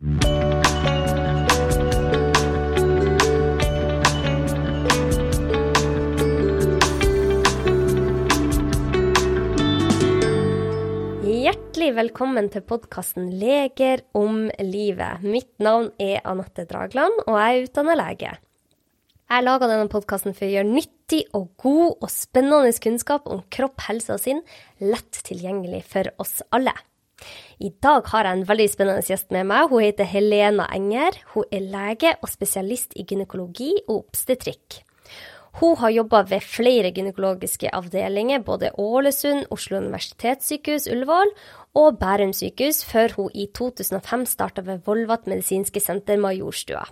[0.00, 0.22] Hjertelig
[11.98, 15.20] velkommen til podkasten Leger om livet.
[15.20, 18.32] Mitt navn er Anette Dragland, og jeg er utdanna lege.
[19.28, 23.76] Jeg laga denne podkasten for å gjøre nyttig og god og spennende kunnskap om kropp,
[23.84, 24.40] helse og sinn
[24.80, 26.72] lett tilgjengelig for oss alle.
[27.60, 29.68] I dag har jeg en veldig spennende gjest med meg.
[29.68, 31.18] Hun heter Helena Enger.
[31.34, 34.80] Hun er lege og spesialist i gynekologi og obstetrikk.
[35.58, 41.34] Hun har jobba ved flere gynekologiske avdelinger, både Ålesund, Oslo universitetssykehus, Ullevål
[41.80, 46.86] og Bærum sykehus, før hun i 2005 starta ved Volvat medisinske senter Majorstua.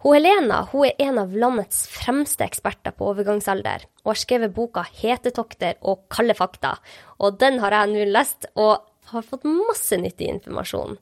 [0.00, 4.86] Hun Helena hun er en av landets fremste eksperter på overgangsalder, og har skrevet boka
[4.88, 6.78] 'Hetetokter og kalde fakta'.
[7.20, 8.80] Og den har jeg nå lest, og
[9.10, 10.96] har fått masse nyttig informasjon.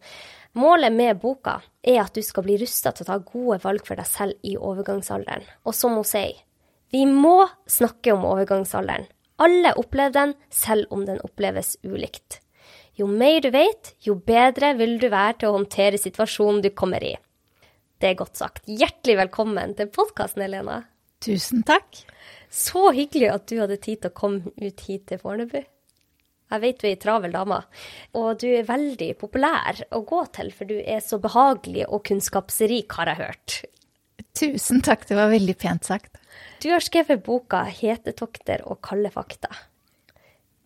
[0.58, 4.00] Målet med boka er at du skal bli rusta til å ta gode valg for
[4.00, 5.44] deg selv i overgangsalderen.
[5.68, 6.40] Og som hun sier,
[6.90, 9.06] vi må snakke om overgangsalderen.
[9.38, 12.40] Alle opplever den, selv om den oppleves ulikt.
[12.98, 17.04] Jo mer du vet, jo bedre vil du være til å håndtere situasjonen du kommer
[17.06, 17.14] i.
[17.98, 18.64] Det er godt sagt.
[18.66, 20.80] Hjertelig velkommen til podkasten, Helena.
[21.22, 22.00] Tusen takk.
[22.50, 25.60] Så hyggelig at du hadde tid til å komme ut hit til Fornebu.
[26.48, 27.58] Jeg vet du er ei travel dame,
[28.16, 32.94] og du er veldig populær å gå til, for du er så behagelig og kunnskapsrik,
[32.96, 33.58] har jeg hørt.
[34.38, 36.16] Tusen takk, det var veldig pent sagt.
[36.62, 39.52] Du har skrevet boka 'Hetetokter og kalde fakta'.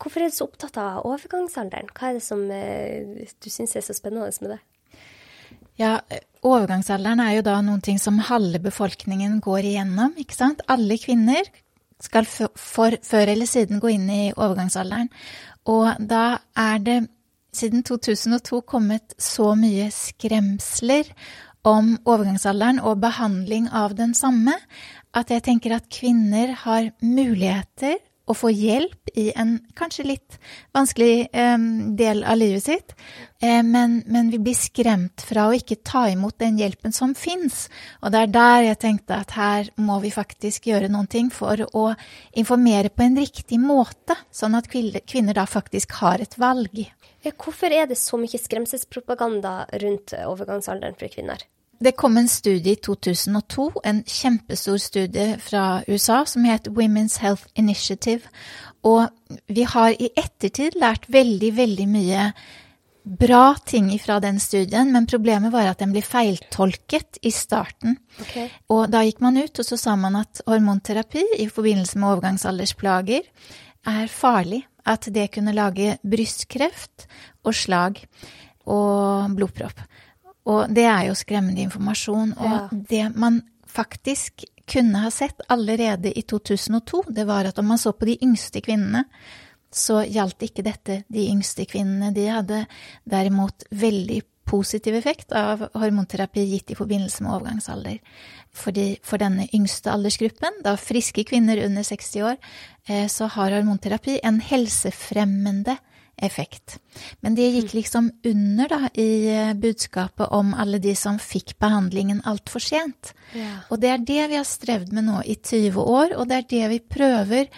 [0.03, 1.91] Hvorfor er du så opptatt av overgangsalderen?
[1.95, 4.61] Hva er det som eh, du syns er så spennende med det?
[5.79, 6.01] Ja,
[6.43, 10.65] overgangsalderen er jo da noen ting som halve befolkningen går igjennom, ikke sant?
[10.69, 11.47] Alle kvinner
[12.03, 15.09] skal for, for, før eller siden gå inn i overgangsalderen.
[15.69, 16.99] Og da er det
[17.55, 21.11] siden 2002 kommet så mye skremsler
[21.69, 24.55] om overgangsalderen og behandling av den samme
[25.15, 28.01] at jeg tenker at kvinner har muligheter
[28.33, 30.39] å få hjelp i en kanskje litt
[30.75, 31.29] vanskelig
[31.99, 32.95] del av livet sitt,
[33.43, 37.67] eh, men, men, vi blir skremt fra å ikke ta imot den hjelpen som fins.
[38.01, 41.61] Og det er der jeg tenkte at her må vi faktisk gjøre noen ting for
[41.73, 41.87] å
[42.39, 46.85] informere på en riktig måte, sånn at kvinner da faktisk har et valg.
[47.23, 51.45] Hvorfor er det så mye skremselspropaganda rundt overgangsalderen for kvinner?
[51.83, 57.49] Det kom en studie i 2002, en kjempestor studie fra USA som het Women's Health
[57.59, 58.29] Initiative,
[58.87, 59.09] og
[59.51, 62.29] vi har i ettertid lært veldig, veldig mye
[63.03, 67.97] bra ting fra den studien, men problemet var at den ble feiltolket i starten.
[68.23, 68.47] Okay.
[68.71, 73.27] Og da gikk man ut, og så sa man at hormonterapi i forbindelse med overgangsaldersplager
[73.91, 74.63] er farlig.
[74.87, 77.05] At det kunne lage brystkreft
[77.47, 78.01] og slag
[78.67, 79.79] og blodpropp.
[80.51, 82.35] Og det er jo skremmende informasjon.
[82.39, 82.65] Og ja.
[82.73, 87.93] det man faktisk kunne ha sett allerede i 2002, det var at om man så
[87.93, 89.05] på de yngste kvinnene,
[89.73, 92.13] så gjaldt ikke dette de yngste kvinnene.
[92.15, 92.65] De hadde
[93.09, 94.21] derimot veldig
[94.53, 98.19] positiv effekt av hormonterapi gitt i forbindelse med overgangsalder.
[98.53, 102.37] Fordi for denne yngste aldersgruppen, da friske kvinner under 60 år,
[102.89, 105.89] eh, så har hormonterapi en helsefremmende effekt.
[107.25, 112.23] Men det gikk liksom under da, i eh, budskapet om alle de som fikk behandlingen
[112.29, 113.15] altfor sent.
[113.35, 113.63] Ja.
[113.71, 116.51] Og det er det vi har strevd med nå i 20 år, og det er
[116.53, 117.51] det vi prøver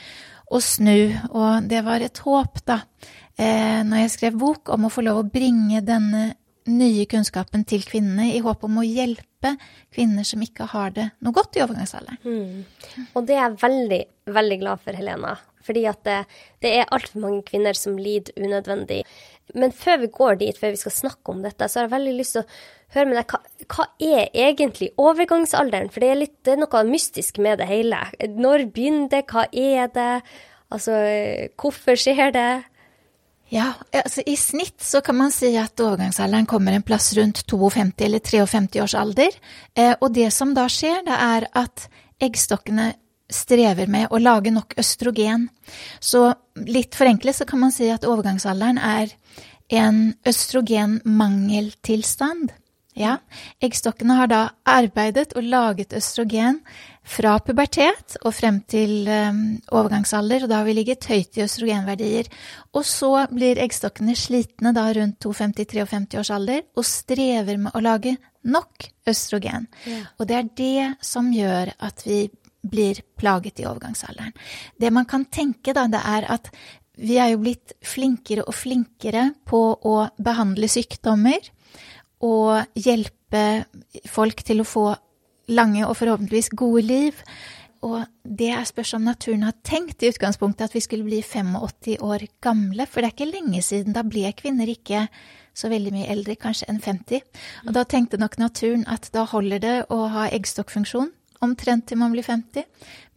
[0.55, 1.13] å snu.
[1.35, 2.81] Og det var et håp, da,
[3.37, 6.33] eh, når jeg skrev bok, om å få lov å bringe denne
[6.71, 9.55] nye kunnskapen til kvinnene i håp om å hjelpe
[9.93, 12.23] kvinner som ikke har det noe godt i overgangsalderen.
[12.25, 13.11] Mm.
[13.13, 14.05] Og det er jeg veldig,
[14.39, 15.35] veldig glad for, Helena.
[15.65, 16.21] Fordi at det,
[16.65, 19.03] det er altfor mange kvinner som lider unødvendig.
[19.59, 22.17] Men før vi går dit, før vi skal snakke om dette, så har jeg veldig
[22.19, 22.51] lyst til å
[22.95, 25.91] høre med deg, hva, hva er egentlig overgangsalderen?
[25.93, 28.01] For det er, litt, det er noe mystisk med det hele.
[28.35, 30.13] Når begynner det, hva er det?
[30.75, 31.01] Altså,
[31.61, 32.49] hvorfor skjer det?
[33.53, 38.07] Ja, altså I snitt så kan man si at overgangsalderen kommer en plass rundt 52
[38.07, 39.37] eller 53 års alder.
[39.77, 41.87] Eh, og det som da skjer, det er at
[42.25, 42.95] eggstokkene
[43.31, 45.49] strever med å lage nok østrogen.
[46.01, 46.35] Så
[46.67, 49.09] litt forenklet så kan man si at overgangsalderen er
[49.73, 52.53] en østrogenmangeltilstand.
[52.95, 53.17] Ja,
[53.59, 56.63] eggstokkene har da arbeidet og laget østrogen
[57.03, 62.31] fra pubertet og frem til um, overgangsalder, og da har vi ligget høyt i østrogenverdier.
[62.71, 68.15] Og så blir eggstokkene slitne da rundt 52-53 års alder og strever med å lage
[68.47, 69.67] nok østrogen.
[69.91, 70.07] Ja.
[70.21, 72.31] Og det er det som gjør at vi
[72.65, 74.35] blir plaget i overgangsalderen.
[74.81, 76.51] Det man kan tenke, da, det er at
[76.95, 81.53] vi er jo blitt flinkere og flinkere på å behandle sykdommer.
[82.25, 83.67] og hjelpe
[84.09, 84.85] folk til å få
[85.53, 87.19] lange og forhåpentligvis gode liv.
[87.85, 91.99] Og det er spørs om naturen har tenkt i utgangspunktet at vi skulle bli 85
[92.01, 93.93] år gamle, for det er ikke lenge siden.
[93.93, 95.09] Da ble kvinner ikke
[95.55, 97.21] så veldig mye eldre, kanskje enn 50.
[97.67, 102.15] Og da tenkte nok naturen at da holder det å ha eggstokkfunksjon omtrent til man
[102.15, 102.65] blir 50.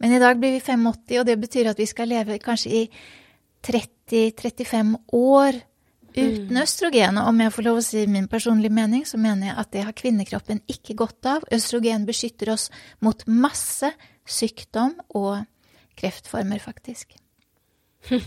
[0.02, 2.84] Men i dag blir vi 85, og det betyr at vi skal leve kanskje i
[3.66, 5.60] 30-35 år
[6.16, 6.62] uten mm.
[6.62, 7.20] østrogen.
[7.20, 9.84] Og om jeg får lov å si min personlige mening, så mener jeg at det
[9.86, 11.46] har kvinnekroppen ikke godt av.
[11.54, 12.68] Østrogen beskytter oss
[13.04, 13.92] mot masse
[14.28, 15.44] sykdom og
[15.98, 17.16] kreftformer, faktisk.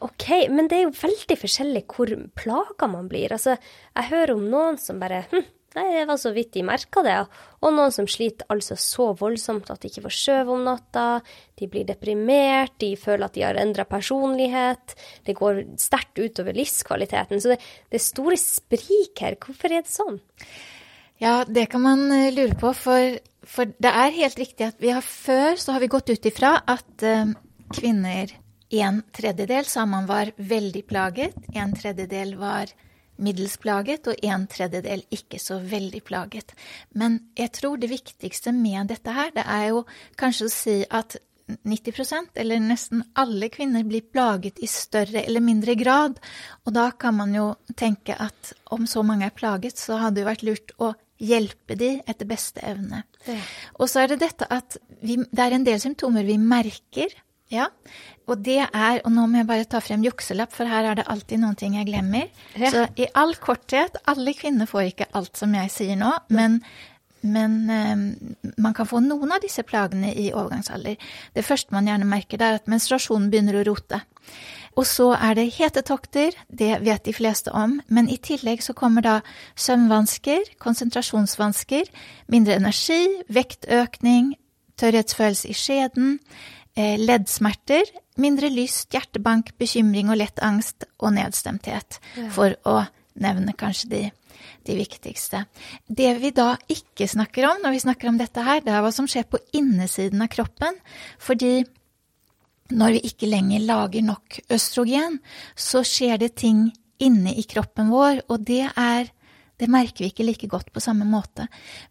[0.00, 2.08] Ok, men det er jo veldig forskjellig hvor
[2.40, 3.34] plaga man blir.
[3.36, 3.58] Altså,
[3.92, 5.44] jeg hører om noen som bare hm,
[5.86, 7.16] det var så vidt de merka det.
[7.62, 11.20] Og noen som sliter altså så voldsomt at de ikke får sove om natta.
[11.58, 14.96] De blir deprimert, de føler at de har endra personlighet.
[15.26, 17.42] Det går sterkt utover livskvaliteten.
[17.42, 17.60] Så det,
[17.90, 19.38] det er store sprik her.
[19.42, 20.20] Hvorfor er det sånn?
[21.18, 24.92] Ja, det kan man eh, lure på, for, for, det er helt riktig at vi
[24.94, 27.32] har før så har vi gått ut ifra at uh,
[27.74, 28.30] kvinner
[28.78, 32.70] en tredjedel sa man var veldig plaget, en tredjedel var
[33.22, 36.54] middels plaget og en tredjedel ikke så veldig plaget.
[36.94, 39.84] Men jeg tror det viktigste med dette her, det er jo
[40.20, 41.18] kanskje å si at
[41.48, 46.18] 90% eller nesten alle kvinner blir plaget i større eller mindre grad.
[46.66, 50.28] Og da kan man jo tenke at om så mange er plaget, så hadde det
[50.28, 53.02] vært lurt å hjelpe de etter beste evne.
[53.26, 53.38] Ja.
[53.80, 57.16] Og så er det dette at vi, det er en del symptomer vi merker
[57.52, 57.68] ja,
[58.28, 61.06] og det er Og nå må jeg bare ta frem jukselapp, for her er det
[61.08, 62.28] alltid noen ting jeg glemmer.
[62.58, 62.70] Ja.
[62.74, 66.60] Så i all korthet, alle kvinner får ikke alt som jeg sier nå, men,
[67.24, 68.04] men um,
[68.60, 70.98] man kan få noen av disse plagene i overgangsalder.
[71.34, 74.02] Det første man gjerne merker, det er at menstruasjonen begynner å rote.
[74.78, 79.02] Og så er det hetetokter, det vet de fleste om, men i tillegg så kommer
[79.02, 79.16] da
[79.58, 81.88] søvnvansker, konsentrasjonsvansker,
[82.30, 83.00] mindre energi,
[83.32, 84.36] vektøkning,
[84.78, 86.20] tørrhetsfølelse i skjeden
[86.78, 87.90] leddsmerter,
[88.22, 92.28] mindre lyst, hjertebank, bekymring og lett angst og nedstemthet, ja.
[92.34, 92.80] for å
[93.18, 94.02] nevne kanskje de,
[94.66, 95.44] de, viktigste.
[95.86, 98.92] Det vi da ikke snakker om når vi snakker om dette her, det er hva
[98.94, 100.78] som skjer på innesiden av kroppen.
[101.18, 101.62] Fordi
[102.74, 105.18] når vi ikke lenger lager nok østrogen,
[105.56, 106.68] så skjer det ting
[107.02, 109.14] inne i kroppen vår, og det er
[109.58, 111.48] Det merker vi ikke like godt på samme måte.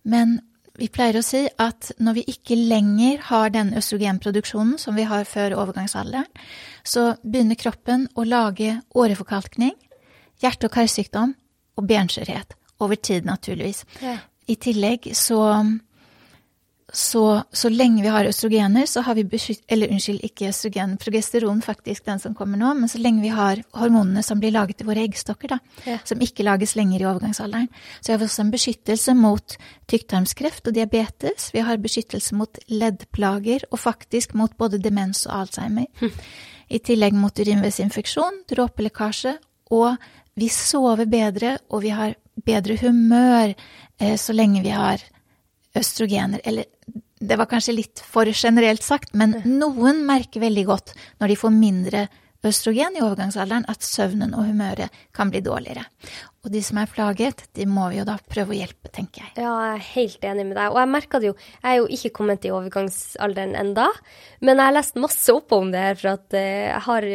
[0.07, 0.37] Men
[0.77, 5.25] vi pleier å si at når vi ikke lenger har den østrogenproduksjonen som vi har
[5.29, 6.27] før overgangsalderen,
[6.85, 9.73] så begynner kroppen å lage åreforkalkning,
[10.41, 11.33] hjerte- og karsykdom
[11.77, 12.53] og benskjørhet.
[12.79, 13.83] Over tid, naturligvis.
[14.01, 14.19] Ja.
[14.47, 15.41] I tillegg så
[16.93, 19.65] så, så lenge vi har østrogener, så har vi beskytt...
[19.67, 22.69] Eller unnskyld, ikke østrogen, progesteron faktisk, den som kommer nå.
[22.79, 25.97] Men så lenge vi har hormonene som blir laget i våre eggstokker, da, ja.
[26.07, 27.67] som ikke lages lenger i overgangsalderen,
[27.99, 29.57] så har vi også en beskyttelse mot
[29.91, 31.49] tykktarmskreft og diabetes.
[31.55, 35.91] Vi har beskyttelse mot leddplager, og faktisk mot både demens og alzheimer.
[35.99, 36.15] Hm.
[36.71, 39.35] I tillegg mot urinveisinfeksjon, dråpelekkasje,
[39.75, 39.99] og
[40.39, 42.15] vi sover bedre, og vi har
[42.47, 45.03] bedre humør eh, så lenge vi har
[45.75, 46.71] østrogener, eller
[47.19, 51.53] det var kanskje litt for generelt sagt, men noen merker veldig godt når de får
[51.55, 52.07] mindre
[52.47, 55.83] østrogen i overgangsalderen, at søvnen og humøret kan bli dårligere.
[56.45, 59.31] Og de som er plaget, de må vi jo da prøve å hjelpe, tenker jeg.
[59.41, 60.69] Ja, jeg er helt enig med deg.
[60.71, 63.89] Og jeg merka det jo, jeg er jo ikke kommet i overgangsalderen enda,
[64.39, 67.09] men jeg har lest masse opp om det her, for at eh, jeg har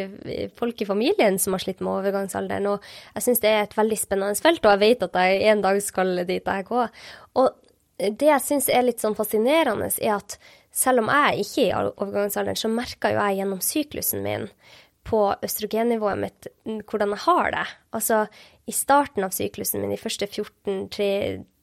[0.59, 3.99] folk i familien som har slitt med overgangsalderen, og jeg syns det er et veldig
[4.03, 7.05] spennende felt, og jeg vet at jeg en dag skal dit jeg går.
[7.41, 7.62] Og
[8.11, 10.37] det jeg syns er litt sånn fascinerende, er at
[10.73, 14.47] selv om jeg ikke er i overgangsalderen, så merker jo jeg gjennom syklusen min
[15.03, 17.65] på østrogennivået mitt hvordan jeg har det.
[17.95, 18.23] Altså
[18.65, 21.11] i starten av syklusen min, de første 14 tre,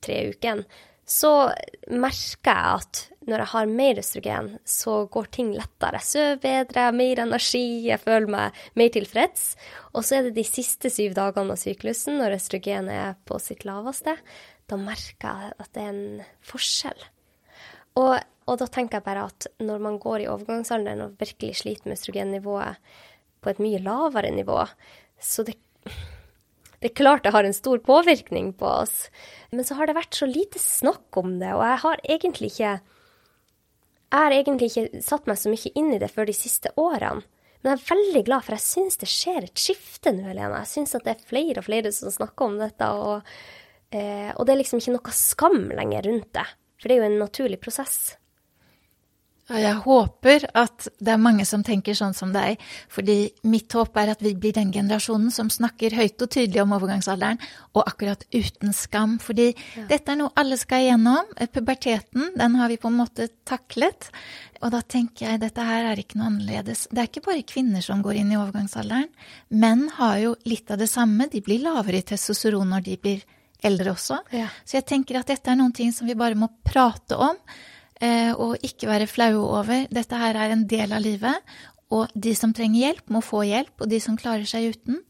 [0.04, 0.66] tre ukene,
[1.10, 1.50] så
[1.90, 5.98] merker jeg at når jeg har mer østrogen, så går ting lettere.
[5.98, 9.44] Jeg sover bedre, mer energi, jeg føler meg mer tilfreds.
[9.92, 13.66] Og så er det de siste syv dagene av syklusen, når østrogenet er på sitt
[13.68, 14.16] laveste,
[14.70, 17.08] da merker jeg at det er en forskjell.
[17.98, 18.14] Og,
[18.46, 21.98] og, da tenker jeg bare at når man går i overgangsalderen og virkelig sliter med
[21.98, 22.94] østrogennivået
[23.40, 24.62] på et mye lavere nivå,
[25.20, 25.56] så det,
[26.78, 29.08] det er klart det har en stor påvirkning på oss.
[29.50, 32.78] Men så har det vært så lite snakk om det, og jeg har egentlig ikke
[34.10, 37.22] jeg har egentlig ikke satt meg så mye inn i det før de siste årene.
[37.60, 40.62] Men jeg er veldig glad, for jeg syns det skjer et skifte nå, Helene.
[40.62, 42.88] Jeg syns at det er flere og flere som snakker om dette.
[42.88, 43.28] og
[43.90, 46.46] Eh, og det er liksom ikke noe skam lenger rundt det,
[46.78, 48.00] for det er jo en naturlig prosess.
[49.50, 53.96] Ja, jeg håper at det er mange som tenker sånn som deg, fordi mitt håp
[53.98, 57.40] er at vi blir den generasjonen som snakker høyt og tydelig om overgangsalderen,
[57.74, 59.16] og akkurat uten skam.
[59.18, 59.88] Fordi ja.
[59.90, 61.34] dette er noe alle skal igjennom.
[61.50, 64.12] Puberteten, den har vi på en måte taklet.
[64.62, 66.86] Og da tenker jeg dette her er ikke noe annerledes.
[66.92, 69.10] Det er ikke bare kvinner som går inn i overgangsalderen.
[69.50, 71.26] Menn har jo litt av det samme.
[71.32, 73.26] De blir lavere i testosteron når de blir
[73.66, 74.20] eldre også.
[74.36, 74.48] Ja.
[74.64, 77.38] Så jeg tenker at dette er noen ting som vi bare må prate om
[78.00, 79.84] Eh, og ikke være flaue over.
[79.92, 81.54] Dette her er en del av livet,
[81.92, 85.02] og de som trenger hjelp, må få hjelp, og de som klarer seg uten,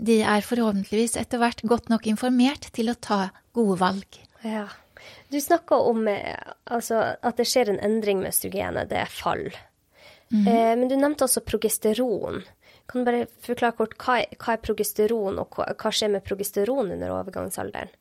[0.00, 4.20] de er forhåpentligvis etter hvert godt nok informert til å ta gode valg.
[4.46, 4.64] Ja.
[5.28, 6.38] Du snakka om eh,
[6.72, 9.50] altså, at det skjer en endring med østrogenet, det er fall.
[10.28, 12.42] Mm eh, men du nevnte også progesteron.
[12.88, 16.94] Kan du bare forklare kort hva, hva er progesteron, og hva, hva skjer med progesteron
[16.94, 17.92] under overgangsalderen?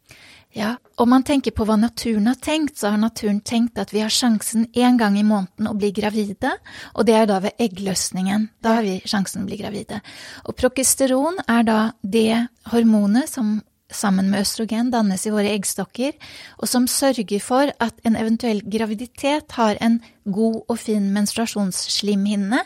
[0.55, 3.99] Ja, om man tenker på hva naturen har tenkt, så har naturen tenkt at vi
[3.99, 6.53] har sjansen én gang i måneden å bli gravide,
[6.95, 8.47] og det er da ved eggløsningen.
[8.63, 9.99] Da har vi sjansen å bli gravide.
[10.47, 13.57] Og progesteron er da det hormonet som
[13.93, 16.15] sammen med østrogen dannes i våre eggstokker,
[16.59, 22.63] og som sørger for at en eventuell graviditet har en god og fin menstruasjonsslimhinne,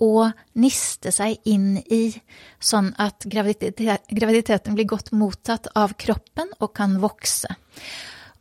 [0.00, 0.30] å
[0.60, 2.04] niste seg inn i,
[2.58, 7.52] sånn at graviditeten blir godt mottatt av kroppen og kan vokse.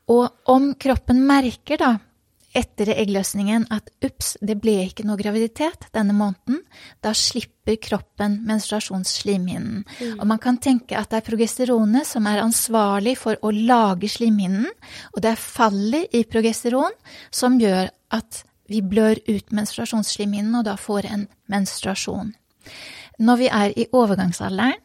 [0.10, 1.92] Og om kroppen merker da,
[2.58, 6.64] etter eggløsningen at ups, det ble ikke noe graviditet denne måneden,
[7.04, 9.84] da slipper kroppen menstruasjonsslimhinnen.
[9.86, 10.16] Mm.
[10.18, 14.70] Og man kan tenke at det er progesteronet som er ansvarlig for å lage slimhinnen,
[15.14, 16.96] og det er fallet i progesteron
[17.30, 22.34] som gjør at vi blør ut menstruasjonsslimhinnen og da får en menstruasjon.
[23.20, 24.80] Når vi er i overgangsalderen,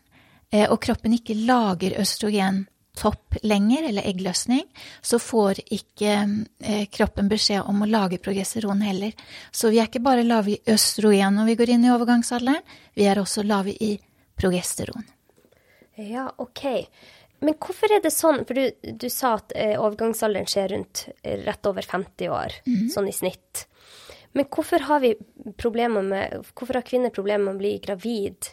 [0.51, 2.65] eh, og kroppen ikke lager østrogen
[2.95, 4.63] topp lenger, eller eggløsning,
[5.03, 6.13] så får ikke
[6.61, 9.15] eh, kroppen beskjed om å lage progesteron heller.
[9.51, 12.63] Så vi er ikke bare lave i østrogen når vi går inn i overgangsalderen,
[12.95, 13.97] vi er også lave i
[14.39, 15.07] progesteron.
[15.99, 16.65] Ja, ok.
[17.45, 21.07] Men hvorfor er det sånn, for du, du sa at eh, overgangsalderen skjer rundt
[21.45, 22.89] rett over 50 år, mm -hmm.
[22.95, 23.67] sånn i snitt.
[24.35, 25.15] Men hvorfor har, vi
[25.61, 28.51] problemer med, hvorfor har kvinner problemer med å bli gravid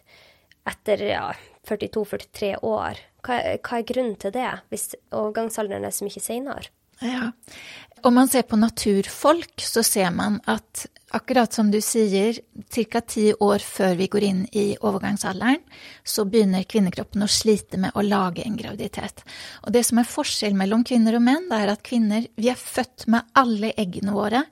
[0.70, 1.24] etter ja,
[1.68, 3.02] 42-43 år?
[3.26, 6.70] Hva, hva, er grunnen til det, hvis overgangsalderen er så mye seinere?
[7.02, 7.32] Ja.
[8.06, 10.86] Om man ser på naturfolk, så ser man at
[11.18, 12.38] akkurat som du sier,
[12.70, 13.02] ca.
[13.02, 15.64] ti år før vi går inn i overgangsalderen,
[16.04, 19.26] så begynner kvinnekroppen å slite med å lage en graviditet.
[19.66, 22.62] Og det som er forskjell mellom kvinner og menn, det er at kvinner vi er
[22.62, 24.46] født med alle eggene våre.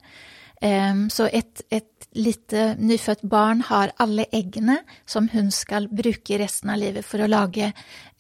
[0.60, 1.88] Så et, et,
[2.18, 7.30] lite nyfødt barn har alle eggene som hun skal bruke resten av livet for å
[7.30, 7.70] lage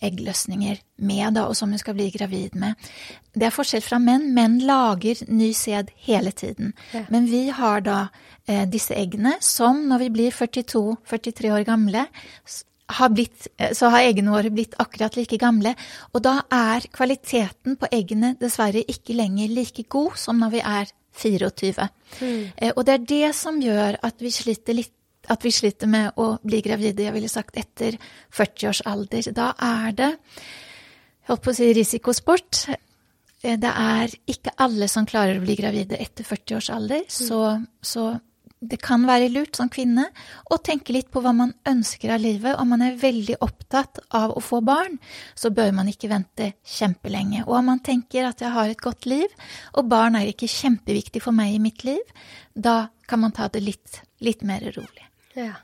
[0.06, 2.78] eggløsninger med, da, og som hun skal bli gravid med.
[3.34, 4.30] Det er forskjell fra menn.
[4.38, 6.74] Menn lager ny sæd hele tiden.
[6.94, 7.04] Ja.
[7.10, 8.00] Men vi har da
[8.46, 12.06] eh, disse eggene som når vi blir 42-43 år gamle,
[12.90, 15.76] har blitt, eh, så har eggene våre blitt akkurat like gamle,
[16.14, 20.94] og da er kvaliteten på eggene dessverre ikke lenger like god som når vi er
[21.20, 21.90] 24.
[22.20, 22.46] Mm.
[22.56, 24.96] Eh, og det er det som gjør at vi sliter litt
[25.30, 28.00] at vi sliter med å bli gravide, jeg ville sagt etter
[28.34, 29.28] 40 års alder.
[29.36, 30.08] Da er det,
[31.30, 32.64] holdt på å si, risikosport.
[33.44, 37.14] Eh, det er ikke alle som klarer å bli gravide etter 40 års alder, mm.
[37.14, 37.44] så,
[37.82, 38.08] så
[38.60, 40.10] det kan være lurt som kvinne
[40.52, 42.58] å tenke litt på hva man ønsker av livet.
[42.60, 44.98] Om man er veldig opptatt av å få barn,
[45.36, 47.46] så bør man ikke vente kjempelenge.
[47.48, 49.32] Og om man tenker at jeg har et godt liv,
[49.80, 52.04] og barn er ikke kjempeviktig for meg i mitt liv,
[52.54, 55.08] da kan man ta det litt, litt mer rolig.
[55.40, 55.56] Ja.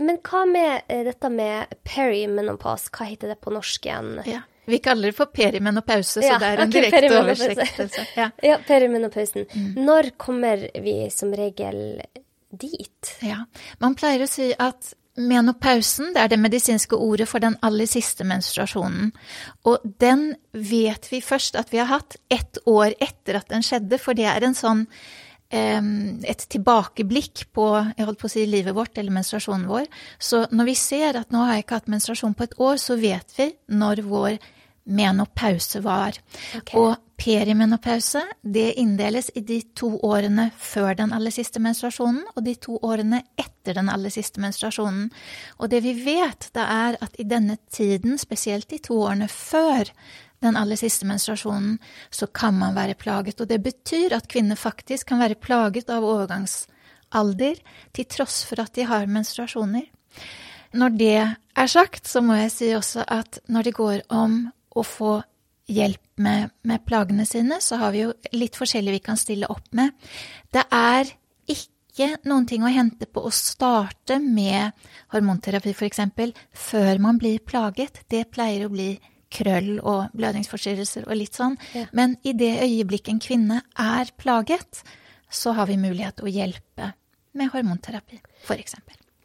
[0.00, 4.16] Men hva med dette med perimenopause, hva heter det på norsk igjen?
[4.26, 4.42] Ja.
[4.68, 8.06] Vi kaller det for perimenopause, så det er en okay, direkte oversettelse.
[8.20, 8.30] Ja.
[8.44, 9.46] ja, perimenopausen.
[9.52, 9.84] Mm.
[9.86, 12.00] Når kommer vi som regel
[12.50, 13.14] dit?
[13.24, 13.44] Ja,
[13.78, 18.24] man pleier å si at Menopausen det er det medisinske ordet for den aller siste
[18.24, 19.10] menstruasjonen.
[19.68, 23.98] Og den vet vi først at vi har hatt ett år etter at den skjedde,
[24.00, 24.86] for det er en sånn
[25.50, 27.66] et tilbakeblikk på,
[27.96, 29.88] jeg holdt på å si, livet vårt eller menstruasjonen vår.
[30.22, 32.98] Så når vi ser at nå har jeg ikke hatt menstruasjon på et år, så
[33.00, 34.38] vet vi når vår
[34.90, 36.16] menopause var.
[36.56, 36.78] Okay.
[36.78, 42.54] Og perimenopause det inndeles i de to årene før den aller siste menstruasjonen og de
[42.56, 45.10] to årene etter den aller siste menstruasjonen.
[45.60, 49.92] Og det vi vet, det er at i denne tiden, spesielt de to årene før
[50.40, 51.78] den aller siste menstruasjonen,
[52.10, 53.40] så kan man være plaget.
[53.40, 57.60] Og det betyr at kvinner faktisk kan være plaget av overgangsalder
[57.96, 59.88] til tross for at de har menstruasjoner.
[60.72, 64.84] Når det er sagt, så må jeg si også at når det går om å
[64.86, 65.18] få
[65.70, 69.66] hjelp med, med plagene sine, så har vi jo litt forskjellig vi kan stille opp
[69.76, 69.94] med.
[70.52, 71.10] Det er
[71.50, 74.74] ikke noen ting å hente på å starte med
[75.14, 76.02] hormonterapi f.eks.
[76.54, 78.04] før man blir plaget.
[78.10, 78.92] Det pleier å bli
[79.30, 81.56] krøll og blødningsforstyrrelser og litt sånn.
[81.76, 81.86] Ja.
[81.96, 84.82] Men i det øyeblikket en kvinne er plaget,
[85.30, 86.92] så har vi mulighet til å hjelpe
[87.38, 88.74] med hormonterapi, f.eks.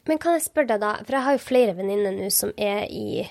[0.06, 2.84] Men kan jeg spørre deg, da, for jeg har jo flere venninner nå som er
[2.86, 3.24] i,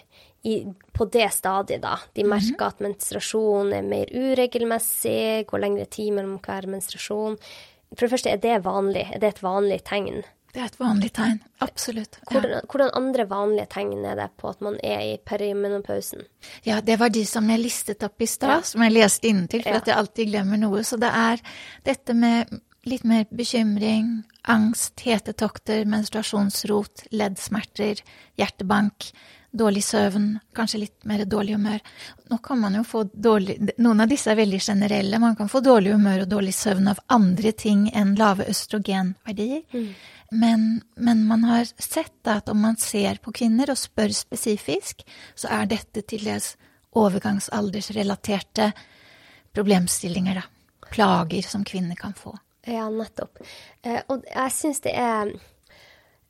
[0.43, 0.57] i,
[0.91, 1.95] på det stadiet, da.
[2.17, 7.39] De merker at menstruasjon er mer uregelmessig, går lengre tid mellom hver menstruasjon.
[7.93, 9.05] For det første, er det vanlig?
[9.15, 10.25] Er det et vanlig tegn?
[10.55, 11.41] Det er et vanlig tegn.
[11.65, 12.15] Absolutt.
[12.21, 12.29] Ja.
[12.31, 16.21] Hvordan, hvordan andre vanlige tegn er det på at man er i perimenopausen?
[16.63, 18.61] Ja, det var de som jeg listet opp i stad, Ja.
[18.63, 19.81] som jeg leste inntil, for Ja.
[19.83, 20.79] at jeg alltid glemmer noe.
[20.87, 21.41] Så det er
[21.83, 28.01] dette med litt mer bekymring, angst, hetetokter, menstruasjonsrot, leddsmerter,
[28.37, 29.11] hjertebank,
[29.57, 31.79] dårlig søvn, kanskje litt mer dårlig humør.
[32.31, 35.19] Nå kan man jo få dårlig Noen av disse er veldig generelle.
[35.21, 39.63] Man kan få dårlig humør og dårlig søvn av andre ting enn lave østrogenverdier.
[40.35, 45.51] Men, men man har sett at om man ser på kvinner og spør spesifisk, så
[45.61, 46.55] er dette til dels
[46.95, 48.71] overgangsaldersrelaterte
[49.55, 50.51] problemstillinger, da.
[50.85, 52.35] Plager som kvinner kan få.
[52.65, 53.41] Ja, nettopp.
[53.81, 55.31] Eh, og jeg syns det er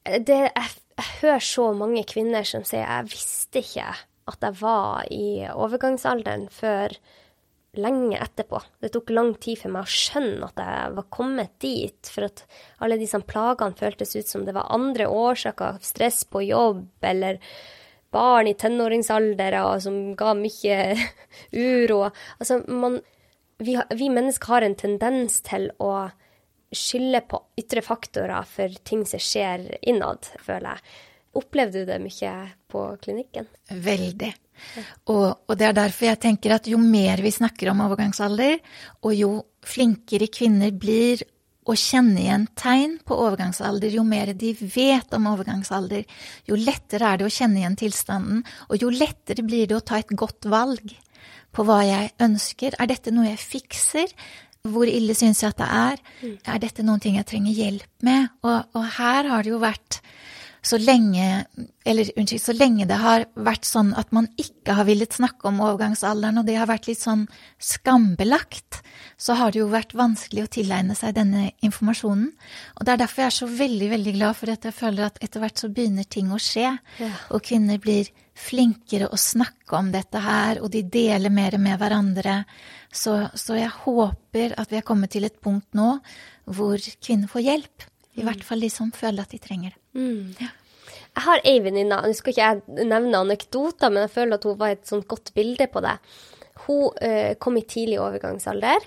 [0.06, 3.92] det, jeg, jeg hører så mange kvinner som sier jeg visste ikke
[4.26, 6.96] at jeg var i overgangsalderen før
[7.76, 8.62] lenge etterpå.
[8.80, 12.46] Det tok lang tid for meg å skjønne at jeg var kommet dit, for at
[12.84, 17.42] alle disse plagene føltes ut som det var andre årsaker, stress på jobb eller
[18.16, 20.80] barn i tenåringsalder som ga mye
[21.52, 22.06] uro.
[22.40, 23.02] Altså, man,
[23.60, 26.08] vi, vi mennesker har en tendens til å
[26.78, 30.96] skylde på ytre faktorer for ting som skjer innad, føler jeg.
[31.36, 32.34] Opplevde du det mye
[32.72, 33.48] på klinikken?
[33.70, 34.32] Veldig.
[35.12, 38.60] Og, og det er derfor jeg tenker at jo mer vi snakker om overgangsalder,
[39.04, 39.32] og jo
[39.66, 41.26] flinkere kvinner blir
[41.66, 46.06] å kjenne igjen tegn på overgangsalder, jo mer de vet om overgangsalder,
[46.46, 50.00] jo lettere er det å kjenne igjen tilstanden, og jo lettere blir det å ta
[50.00, 50.94] et godt valg
[51.56, 52.78] på hva jeg ønsker.
[52.78, 54.14] Er dette noe jeg fikser?
[54.66, 56.00] Hvor ille syns jeg at det er?
[56.54, 58.32] Er dette noen ting jeg trenger hjelp med?
[58.42, 60.00] Og, og her har det jo vært
[60.66, 61.46] så lenge,
[61.86, 65.60] eller unnskyld, så lenge det har vært sånn at man ikke har villet snakke om
[65.62, 67.28] overgangsalderen, og det har vært litt sånn
[67.62, 68.82] skambelagt,
[69.18, 72.32] så har det jo vært vanskelig å tilegne seg denne informasjonen.
[72.80, 75.22] Og det er derfor jeg er så veldig, veldig glad for at jeg føler at
[75.24, 77.12] etter hvert så begynner ting å skje, Ja.
[77.30, 82.42] og kvinner blir flinkere å snakke om dette her, og de deler mer med hverandre.
[82.92, 86.00] Så, så jeg håper at vi er kommet til et punkt nå
[86.46, 87.90] hvor kvinner får hjelp.
[88.18, 89.80] I hvert fall de som føler at de trenger det.
[89.96, 94.58] Jeg har ei venninne, nå skal ikke jeg nevne anekdoter, men jeg føler at hun
[94.60, 95.96] var et sånt godt bilde på det.
[96.66, 98.84] Hun uh, kom i tidlig overgangsalder,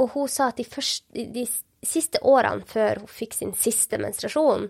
[0.00, 1.46] og hun sa at de, første, de
[1.82, 4.68] siste årene før hun fikk sin siste menstruasjon,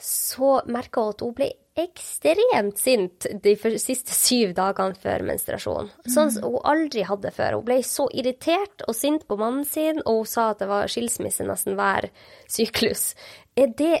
[0.00, 5.90] så merka hun at hun ble ekstremt sint de siste syv dagene før menstruasjon.
[6.10, 7.60] Sånn som hun aldri hadde før.
[7.60, 10.90] Hun ble så irritert og sint på mannen sin, og hun sa at det var
[10.90, 12.10] skilsmisse nesten hver
[12.50, 13.12] syklus.
[13.58, 14.00] Er det,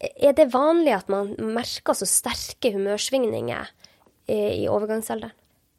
[0.00, 3.72] er det vanlig at man merker så sterke humørsvingninger
[4.28, 5.34] eh, i overgangsalderen?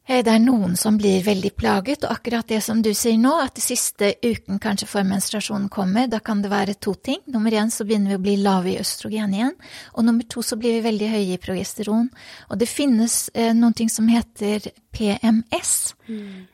[0.08, 3.34] Eh, Det er noen som blir veldig plaget, og akkurat det som du sier nå,
[3.44, 7.20] at siste uken kanskje før menstruasjonen kommer, da kan det være to ting.
[7.26, 9.54] Nummer én så begynner vi å bli lave i østrogen igjen,
[9.94, 12.10] og nummer to så blir vi veldig høye i progesteron.
[12.50, 15.94] Og det finnes eh, noen ting som heter PMS.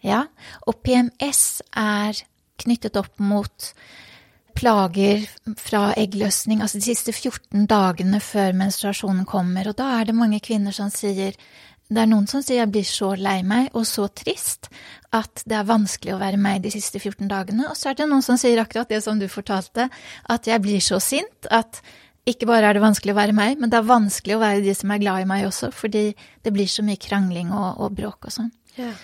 [0.03, 0.25] Ja,
[0.67, 2.19] og PMS er
[2.59, 3.73] knyttet opp mot
[4.55, 5.27] plager
[5.61, 10.41] fra eggløsning, altså de siste 14 dagene før menstruasjonen kommer, og da er det mange
[10.45, 11.37] kvinner som sier
[11.85, 14.71] det er noen som sier jeg blir så lei meg og så trist
[15.15, 18.09] at det er vanskelig å være meg de siste 14 dagene, og så er det
[18.11, 19.91] noen som sier akkurat det som du fortalte,
[20.33, 21.83] at jeg blir så sint at
[22.25, 24.75] ikke bare er det vanskelig å være meg, men det er vanskelig å være de
[24.75, 28.31] som er glad i meg også, fordi det blir så mye krangling og, og bråk
[28.31, 28.51] og sånn.
[28.81, 28.95] Ja.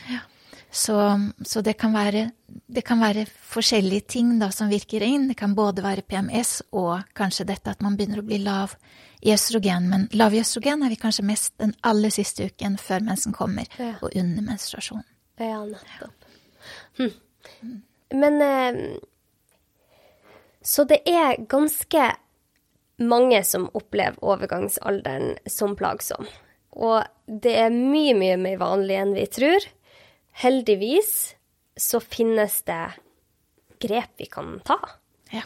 [0.71, 0.95] Så,
[1.43, 2.29] så det, kan være,
[2.71, 5.25] det kan være forskjellige ting da som virker inn.
[5.33, 8.77] Det kan både være PMS og kanskje dette at man begynner å bli lav
[9.27, 9.89] i østrogen.
[9.91, 13.67] Men lav i østrogen er vi kanskje mest den aller siste uken før mensen kommer,
[13.79, 13.97] Ja.
[14.01, 15.03] og under menstruasjon.
[15.43, 16.29] Ja, nettopp.
[17.01, 17.81] Hm.
[18.13, 18.99] Men eh,
[20.63, 22.11] Så det er ganske
[23.01, 26.27] mange som opplever overgangsalderen som plagsom.
[26.77, 29.65] Og det er mye, mye mer vanlig enn vi tror.
[30.41, 31.35] Heldigvis
[31.77, 32.83] så finnes det
[33.81, 34.79] grep vi kan ta.
[35.33, 35.45] Ja.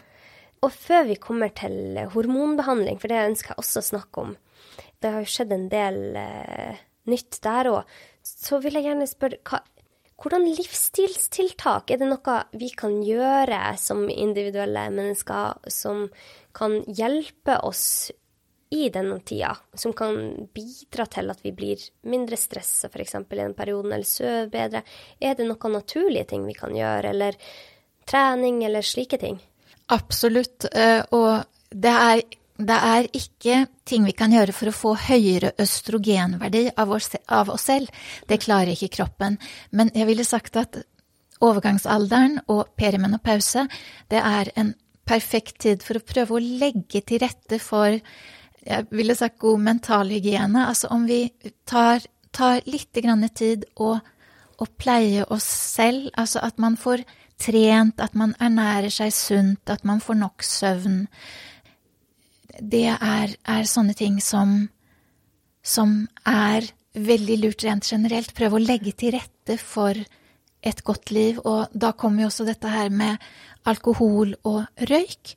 [0.62, 4.34] Og før vi kommer til hormonbehandling, for det ønsker jeg også å snakke om
[5.02, 6.78] Det har jo skjedd en del eh,
[7.10, 7.96] nytt der òg.
[8.24, 9.60] Så vil jeg gjerne spørre hva,
[10.22, 16.06] hvordan livsstilstiltak er det noe vi kan gjøre som individuelle mennesker som
[16.56, 17.84] kan hjelpe oss
[18.74, 20.16] i denne tida, som kan
[20.54, 23.16] bidra til at vi blir mindre stressa f.eks.
[23.22, 24.82] i den perioden, eller sover bedre?
[25.20, 27.38] Er det noen naturlige ting vi kan gjøre, eller
[28.08, 29.38] trening eller slike ting?
[29.94, 32.22] Absolutt, eh, og det er,
[32.56, 37.52] det er ikke ting vi kan gjøre for å få høyere østrogenverdi av oss, av
[37.54, 37.92] oss selv.
[38.28, 39.38] Det klarer ikke kroppen.
[39.70, 40.80] Men jeg ville sagt at
[41.44, 43.66] overgangsalderen og perimenopause,
[44.10, 44.72] det er en
[45.04, 47.98] perfekt tid for å prøve å legge til rette for
[48.64, 50.66] jeg ville sagt god mentalhygiene.
[50.68, 51.28] Altså om vi
[51.68, 52.92] tar, tar litt
[53.36, 54.00] tid og,
[54.58, 57.04] og pleier oss selv, altså at man får
[57.40, 61.06] trent, at man ernærer seg sunt, at man får nok søvn.
[62.60, 64.68] Det er, er sånne ting som,
[65.62, 68.34] som er veldig lurt rent generelt.
[68.36, 69.98] Prøve å legge til rette for
[70.64, 73.20] et godt liv, og da kommer jo også dette her med
[73.68, 75.34] alkohol og røyk.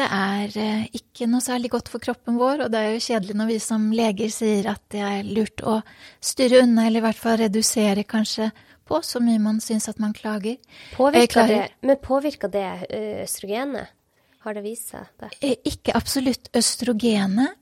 [0.00, 3.36] Det er eh, ikke noe særlig godt for kroppen vår, og det er jo kjedelig
[3.36, 5.80] når vi som leger sier at det er lurt å
[6.24, 8.48] styre unna, eller i hvert fall redusere kanskje
[8.88, 10.56] på så mye man syns at man klager.
[10.94, 13.92] Påvirker det, men påvirker det eh, østrogenet?
[14.40, 15.34] Har det vist seg det?
[15.44, 17.58] Eh, ikke absolutt østrogenet.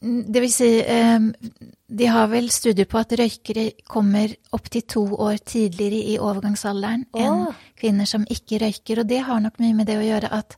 [0.00, 5.98] Det vil si, de har vel studier på at røykere kommer opptil to år tidligere
[6.14, 7.42] i overgangsalderen enn
[7.76, 10.56] kvinner som ikke røyker, og det har nok mye med det å gjøre at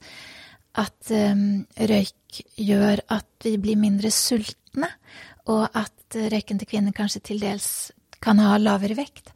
[0.79, 4.89] at um, røyk gjør at vi blir mindre sultne,
[5.51, 7.91] og at røyken til kvinner kanskje til dels
[8.23, 9.33] kan ha lavere vekt.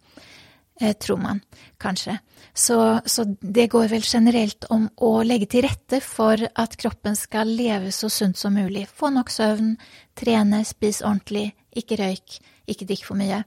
[0.80, 1.40] Eh, tror man,
[1.78, 2.18] kanskje.
[2.54, 7.48] Så, så, det går vel generelt om å legge til rette for at kroppen skal
[7.48, 8.84] leve så sunt som mulig.
[8.88, 9.74] Få nok søvn,
[10.16, 13.40] trene, spis ordentlig, ikke røyk, ikke drikk for mye.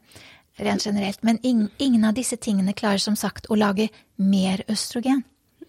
[0.60, 1.22] Rent generelt.
[1.24, 5.22] Men ingen, ingen av disse tingene klarer som sagt å lage mer østrogen.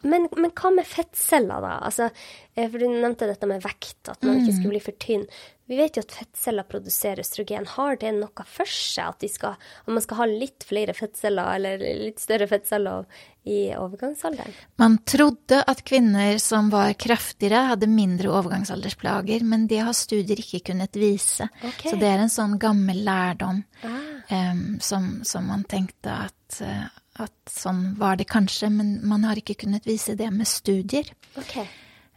[0.02, 1.76] Men, men, hva med fettceller, da?
[1.86, 2.10] Altså,
[2.54, 5.26] eh, for Du nevnte dette med vekt, at man ikke skulle bli for tynn.
[5.70, 7.66] Vi vet jo at fettceller produserer østrogen.
[7.76, 11.84] Har det noe for seg at, skal, at man skal ha litt flere fettceller, eller
[12.00, 13.06] litt større fettceller
[13.46, 14.56] i overgangsalderen?
[14.82, 20.64] Man trodde at kvinner som var kraftigere, hadde mindre overgangsaldersplager, men det har studier ikke
[20.72, 21.46] kunnet vise.
[21.62, 21.92] Okay.
[21.92, 24.00] Så det er en sånn gammel lærdom ah.
[24.26, 26.88] um, som, som, man tenkte at uh,
[27.26, 31.09] at sånn var det kanskje, men man har ikke kunnet vise det med studier.
[31.38, 31.68] Okay.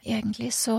[0.04, 0.76] Egentlig, så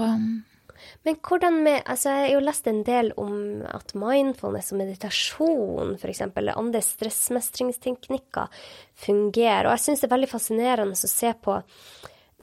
[1.04, 5.94] Men hvordan med Altså, jeg har jo lest en del om at mindfulness og meditasjon,
[5.96, 8.66] f.eks., eller andre stressmestringsteknikker
[9.06, 9.68] fungerer.
[9.68, 11.62] Og jeg syns det er veldig fascinerende å se på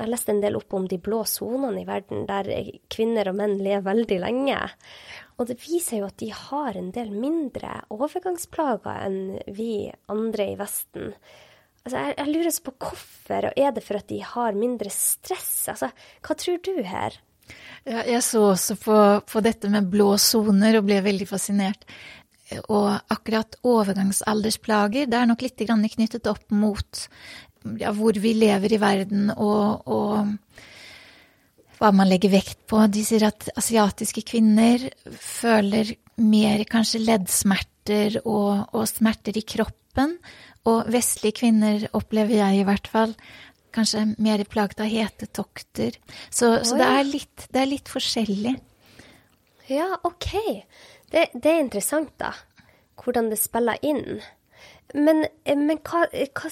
[0.01, 2.47] jeg har lest en del opp om de blå sonene i verden, der
[2.89, 4.57] kvinner og menn lever veldig lenge.
[5.37, 9.19] Og det viser jo at de har en del mindre overgangsplager enn
[9.53, 11.11] vi andre i Vesten.
[11.81, 15.51] Altså, jeg, jeg lurer på hvorfor, og er det for at de har mindre stress?
[15.71, 15.89] Altså,
[16.21, 17.17] hva tror du her?
[17.83, 21.87] Ja, jeg så også på, på dette med blå soner og ble veldig fascinert.
[22.67, 27.07] Og akkurat overgangsaldersplager, det er nok litt knyttet opp mot
[27.79, 30.27] ja, hvor vi lever i verden og, og
[31.79, 32.83] hva man legger vekt på.
[32.91, 40.17] De sier at asiatiske kvinner føler mer kanskje leddsmerter og, og smerter i kroppen
[40.69, 43.15] og vestlige kvinner opplever jeg i hvert fall
[43.75, 45.97] kanskje mer plaget av hetetokter.
[46.29, 48.55] Så, så det, er litt, det, er litt, forskjellig.
[49.71, 50.31] Ja, OK.
[51.11, 52.33] Det, det, er interessant, da.
[53.01, 54.19] Hvordan det spiller inn.
[54.93, 56.51] Men, men hva, hva,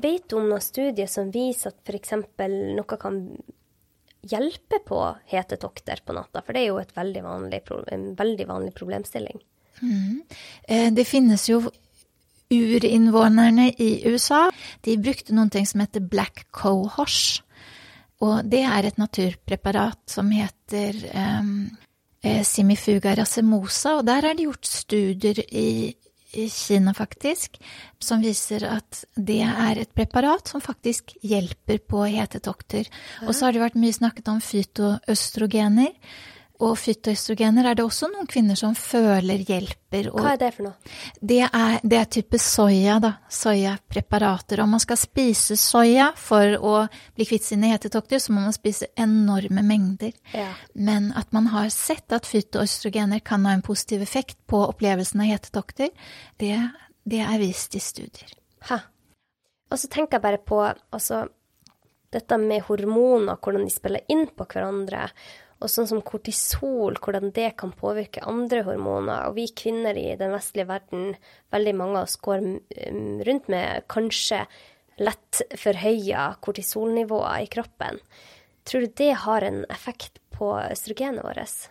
[0.00, 2.16] vet du om noen studier som viser at f.eks.
[2.16, 3.20] noe kan
[4.24, 6.40] hjelpe på hetetokter på natta?
[6.40, 7.60] For det er jo veldig vanlig,
[7.92, 9.44] en veldig vanlig problemstilling.
[9.82, 10.22] Mm.
[10.70, 11.60] Eh, det finnes jo
[12.52, 14.48] urinnvånerne i USA
[14.84, 17.42] de brukte noen ting som heter black cohosh.
[18.24, 21.66] Og det er et naturpreparat som heter um,
[22.46, 25.92] simifuga racemosa, og der er det gjort studier i,
[26.34, 27.58] i Kina, faktisk,
[28.00, 32.88] som viser at det er et preparat som faktisk hjelper på hetetokter.
[33.26, 35.92] Og så har det vært mye snakket om fytoøstrogener,
[36.62, 40.06] og fytoøstrogener er det også noen kvinner som føler hjelper.
[40.14, 40.92] Hva er det for noe?
[41.18, 43.10] Det er, det er type soya, da.
[43.26, 44.62] Soyapreparater.
[44.62, 46.76] Om man skal spise soya for å
[47.18, 50.14] bli kvitt sine hetetokter, så må man spise enorme mengder.
[50.30, 50.52] Ja.
[50.78, 55.32] Men at man har sett at fytoøstrogener kan ha en positiv effekt på opplevelsen av
[55.34, 55.90] hetetokter,
[56.38, 56.54] det,
[57.02, 58.30] det er vist i studier.
[58.70, 58.78] Ha.
[59.74, 61.24] Og så tenker jeg bare på altså,
[62.14, 65.08] dette med hormoner, hvordan de spiller inn på hverandre.
[65.64, 69.30] Og sånn som kortisol, hvordan det kan påvirke andre hormoner.
[69.30, 71.14] Og vi kvinner i den vestlige verden,
[71.54, 72.44] veldig mange av oss går
[73.24, 74.44] rundt med kanskje
[75.00, 77.98] lett forhøya kortisolnivåer i kroppen.
[78.64, 81.70] Tror du det har en effekt på østrogenet vårt?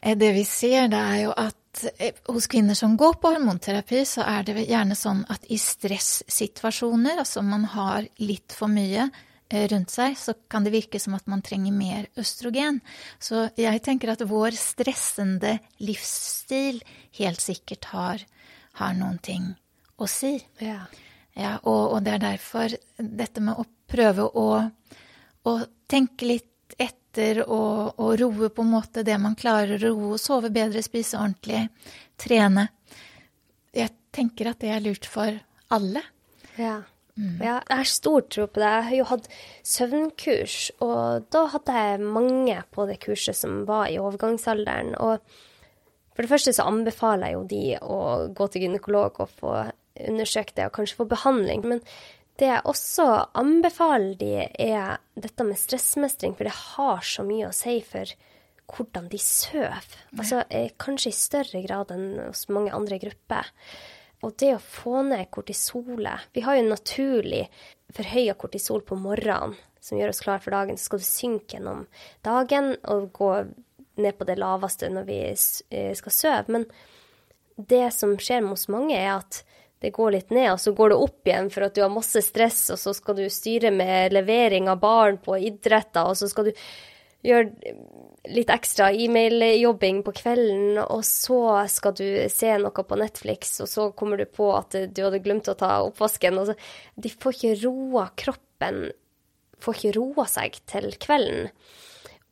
[0.00, 4.02] Eh, det vi ser, det er jo at eh, hos kvinner som går på hormonterapi,
[4.08, 9.10] så er det gjerne sånn at i stressituasjoner, altså man har litt for mye
[9.52, 12.80] rundt seg, så kan det virke som at man trenger mer østrogen.
[13.18, 16.80] Så jeg tenker at vår stressende livsstil
[17.20, 18.24] helt sikkert har,
[18.80, 19.52] har noen ting
[20.00, 20.36] å si.
[20.58, 20.84] Ja.
[21.34, 24.48] Ja, og, og, det er derfor dette med å prøve å,
[25.42, 25.54] å
[25.90, 30.52] tenke litt etter og, og, roe på en måte det man klarer å roe, sove
[30.54, 31.66] bedre, spise ordentlig,
[32.18, 32.68] trene
[33.74, 35.34] Jeg tenker at det er lurt for
[35.74, 36.04] alle.
[36.54, 36.76] Ja.
[37.14, 37.38] Mm.
[37.38, 38.70] Ja, jeg har stor tro på det.
[38.70, 39.28] Jeg har jo hatt
[39.74, 44.96] søvnkurs, og da hadde jeg mange på det kurset som var i overgangsalderen.
[44.98, 45.22] Og
[46.14, 48.00] for det første så anbefaler jeg jo de å
[48.34, 49.54] gå til gynekolog og få
[49.94, 51.64] undersøkt det, og kanskje få behandling.
[51.70, 51.82] Men
[52.40, 57.54] det jeg også anbefaler de, er dette med stressmestring, for det har så mye å
[57.54, 58.10] si for
[58.74, 59.84] hvordan de sover.
[60.16, 63.52] Altså eh, kanskje i større grad enn hos mange andre grupper.
[64.24, 67.44] Og det å få ned kortisolet Vi har jo naturlig
[67.94, 70.78] forhøya kortisol på morgenen som gjør oss klar for dagen.
[70.80, 71.84] Så skal du synke gjennom
[72.24, 73.30] dagen og gå
[74.00, 76.56] ned på det laveste når vi eh, skal sove.
[76.56, 76.64] Men
[77.56, 79.42] det som skjer hos mange, er at
[79.84, 82.22] det går litt ned, og så går det opp igjen for at du har masse
[82.24, 86.48] stress, og så skal du styre med levering av barn på idretter, og så skal
[86.48, 86.62] du
[87.24, 87.48] gjør
[88.34, 91.38] litt ekstra e-mail-jobbing på kvelden, og så
[91.72, 95.48] skal du se noe på Netflix, og så kommer du på at du hadde glemt
[95.50, 96.42] å ta oppvasken.
[96.48, 96.56] Så,
[96.96, 98.86] de får ikke roa kroppen,
[99.64, 101.50] får ikke roa seg til kvelden.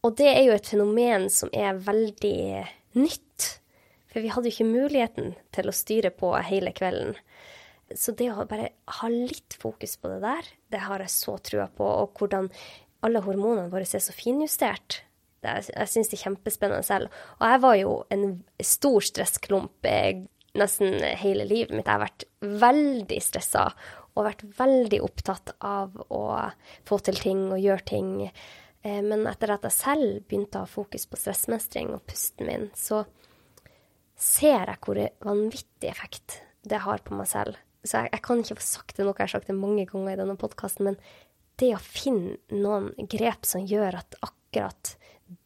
[0.02, 2.38] Og det er jo et fenomen som er veldig
[2.98, 3.50] nytt.
[4.12, 7.14] For vi hadde jo ikke muligheten til å styre på hele kvelden.
[7.96, 11.68] Så det å bare ha litt fokus på det der, det har jeg så trua
[11.72, 11.86] på.
[11.86, 12.48] Og hvordan
[13.06, 15.02] alle hormonene våre er så finjustert.
[15.42, 17.22] Det, jeg syns det er kjempespennende selv.
[17.40, 18.26] Og jeg var jo en
[18.62, 20.22] stor stressklump eh,
[20.58, 21.88] nesten hele livet mitt.
[21.88, 22.26] Jeg har vært
[22.62, 23.70] veldig stressa
[24.12, 26.22] og vært veldig opptatt av å
[26.88, 28.12] få til ting og gjøre ting.
[28.82, 32.70] Eh, men etter at jeg selv begynte å ha fokus på stressmestring og pusten min,
[32.78, 33.02] så
[34.14, 37.58] ser jeg hvor vanvittig effekt det har på meg selv.
[37.82, 40.14] Så jeg, jeg kan ikke få sagt det nok, jeg har sagt det mange ganger
[40.14, 41.00] i denne podkasten, men
[41.60, 44.96] det å finne noen grep som gjør at akkurat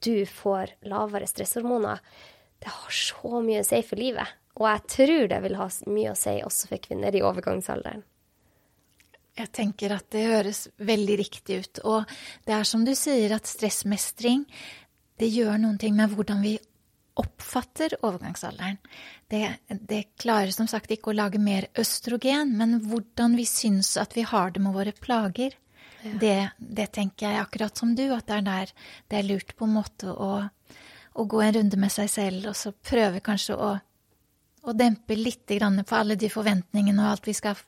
[0.02, 2.00] du får lavere stresshormoner,
[2.62, 4.26] det har så mye å si for livet.
[4.56, 8.04] Og jeg tror det vil ha mye å si også for kvinner i overgangsalderen.
[9.36, 11.80] Jeg tenker at det høres veldig riktig ut.
[11.84, 12.14] Og
[12.48, 14.46] det er som du sier, at stressmestring
[15.20, 16.54] det gjør noen ting med hvordan vi
[17.16, 18.78] oppfatter overgangsalderen.
[19.28, 24.16] Det, det, klarer som sagt ikke å lage mer østrogen, men hvordan vi syns at
[24.16, 25.56] vi har det med våre plager.
[26.20, 28.72] Det, det, tenker jeg akkurat som du, at det er der
[29.10, 30.30] det er lurt på en måte å,
[31.16, 33.72] å gå en runde med seg selv, og så prøve kanskje å,
[34.66, 37.58] å dempe litt på alle de forventningene og alt vi skal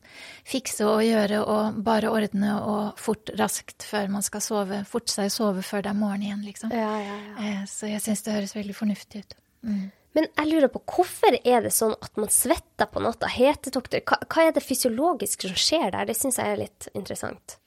[0.46, 5.31] fikse og gjøre, og bare ordne og fort, raskt før man skal sove, forte seg
[5.31, 6.74] å sove før det er morgen igjen, liksom.
[6.74, 7.37] Ja, ja, ja.
[7.44, 9.38] Eh, så jeg syns det høres veldig fornuftig ut.
[9.68, 9.87] Mm.
[10.16, 13.29] Men jeg lurer på, hvorfor er det sånn at man svetter på natta?
[13.31, 16.09] Hetetokter, hva, hva er det fysiologisk som skjer der?
[16.09, 17.59] Det syns jeg er litt interessant.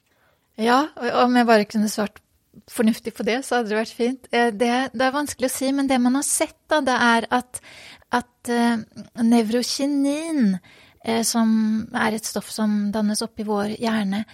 [0.60, 0.84] Ja,
[1.22, 2.20] om jeg bare kunne svart
[2.70, 4.28] fornuftig på det, så hadde det vært fint.
[4.32, 7.26] Eh, det, det er vanskelig å si, men det man har sett, da, det er
[7.32, 7.60] at,
[8.12, 8.82] at uh,
[9.24, 10.58] nevrokinin,
[11.08, 11.54] uh, som
[11.96, 14.24] er et stoff som dannes opp i vår hjerne,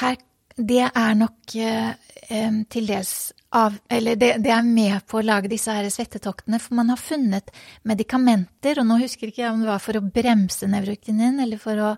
[0.00, 0.20] her,
[0.56, 3.10] det er nok til dels
[3.52, 7.00] av Eller det, det, er med på å lage disse her svettetoktene, for man har
[7.00, 7.52] funnet
[7.86, 11.82] medikamenter, og nå husker ikke jeg om det var for å bremse nevrokinin eller for
[11.84, 11.92] å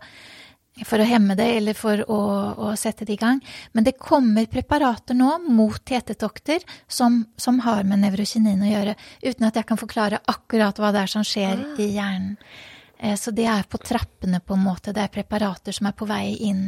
[0.86, 2.20] for å hemme det eller for å,
[2.68, 3.40] å, sette det i gang.
[3.72, 9.48] Men det kommer preparater nå mot hetetokter som, som har med nevrokinin å gjøre, uten
[9.48, 11.78] at jeg kan forklare akkurat hva det er som skjer ah.
[11.80, 12.36] i hjernen.
[12.98, 14.92] Eh, så det er på trappene, på en måte.
[14.92, 16.66] Det er preparater som er på vei inn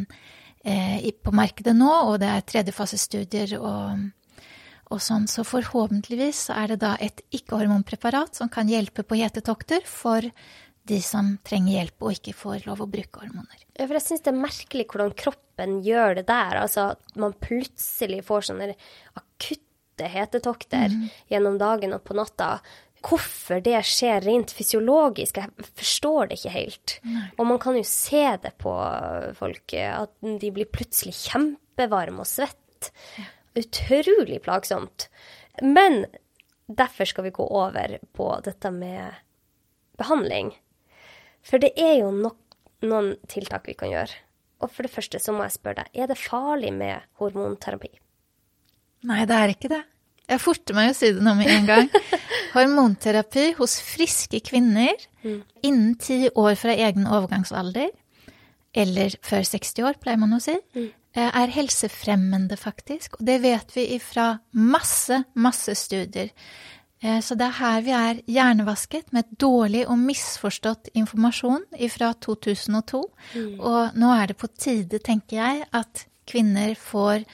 [0.64, 4.08] eh, på markedet nå, og det er tredjefasestudier og,
[4.90, 5.28] og sånn.
[5.30, 10.30] Så forhåpentligvis er det da et ikke-hormonpreparat som kan hjelpe på hetetokter for
[10.88, 13.64] de som trenger hjelp og ikke får lov å bruke hormoner.
[13.76, 16.60] Ja, for jeg syns det er merkelig hvordan kroppen gjør det der.
[16.62, 18.70] Altså at man plutselig får sånne
[19.18, 21.08] akutte hetetokter mm.
[21.32, 22.54] gjennom dagen og på natta.
[23.04, 26.96] Hvorfor det skjer rent fysiologisk, jeg forstår det ikke helt.
[27.08, 27.26] Nei.
[27.38, 28.74] Og man kan jo se det på
[29.38, 32.92] folk, at de blir plutselig kjempevarme og svette.
[33.16, 33.28] Ja.
[33.60, 35.08] Utrolig plagsomt.
[35.64, 36.04] Men
[36.68, 39.16] derfor skal vi gå over på dette med
[40.00, 40.52] behandling.
[41.46, 42.38] For det er jo nok,
[42.86, 44.18] noen tiltak vi kan gjøre.
[44.60, 47.90] Og for det første så må jeg spørre deg, er det farlig med hormonterapi?
[49.08, 49.80] Nei, det er ikke det.
[50.30, 51.88] Jeg forter meg å si det nå med en gang.
[52.54, 55.40] Hormonterapi hos friske kvinner mm.
[55.66, 57.90] innen ti år fra egen overgangsalder,
[58.70, 60.88] eller før 60 år, pleier man å si, mm.
[61.10, 63.16] Eh, er helsefremmende, faktisk.
[63.18, 66.30] Og det vet vi ifra masse, masse studier.
[67.00, 73.00] Eh, så det er her vi er hjernevasket med dårlig og misforstått informasjon fra 2002.
[73.34, 73.54] Mm.
[73.56, 77.24] Og nå er det på tide, tenker jeg, at kvinner får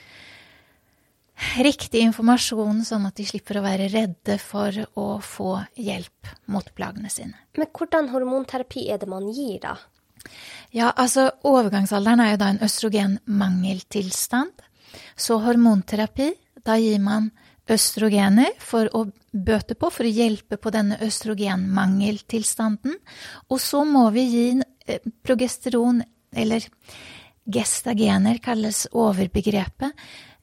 [1.61, 7.11] riktig informasjon, sånn at de slipper å være redde for å få hjelp mot plagene
[7.13, 7.37] sine.
[7.59, 9.75] Men hvordan hormonterapi er det man gir, da?
[10.75, 14.65] Ja, altså overgangsalderen er jo da en østrogenmangeltilstand.
[15.17, 16.31] Så hormonterapi,
[16.65, 17.29] da gir man
[17.71, 22.97] østrogener for å bøte på, for å hjelpe på denne østrogenmangeltilstanden.
[23.51, 24.47] Og så må vi gi
[24.87, 26.03] eh, progesteron,
[26.37, 26.65] eller
[27.47, 29.93] gestagener kalles overbegrepet,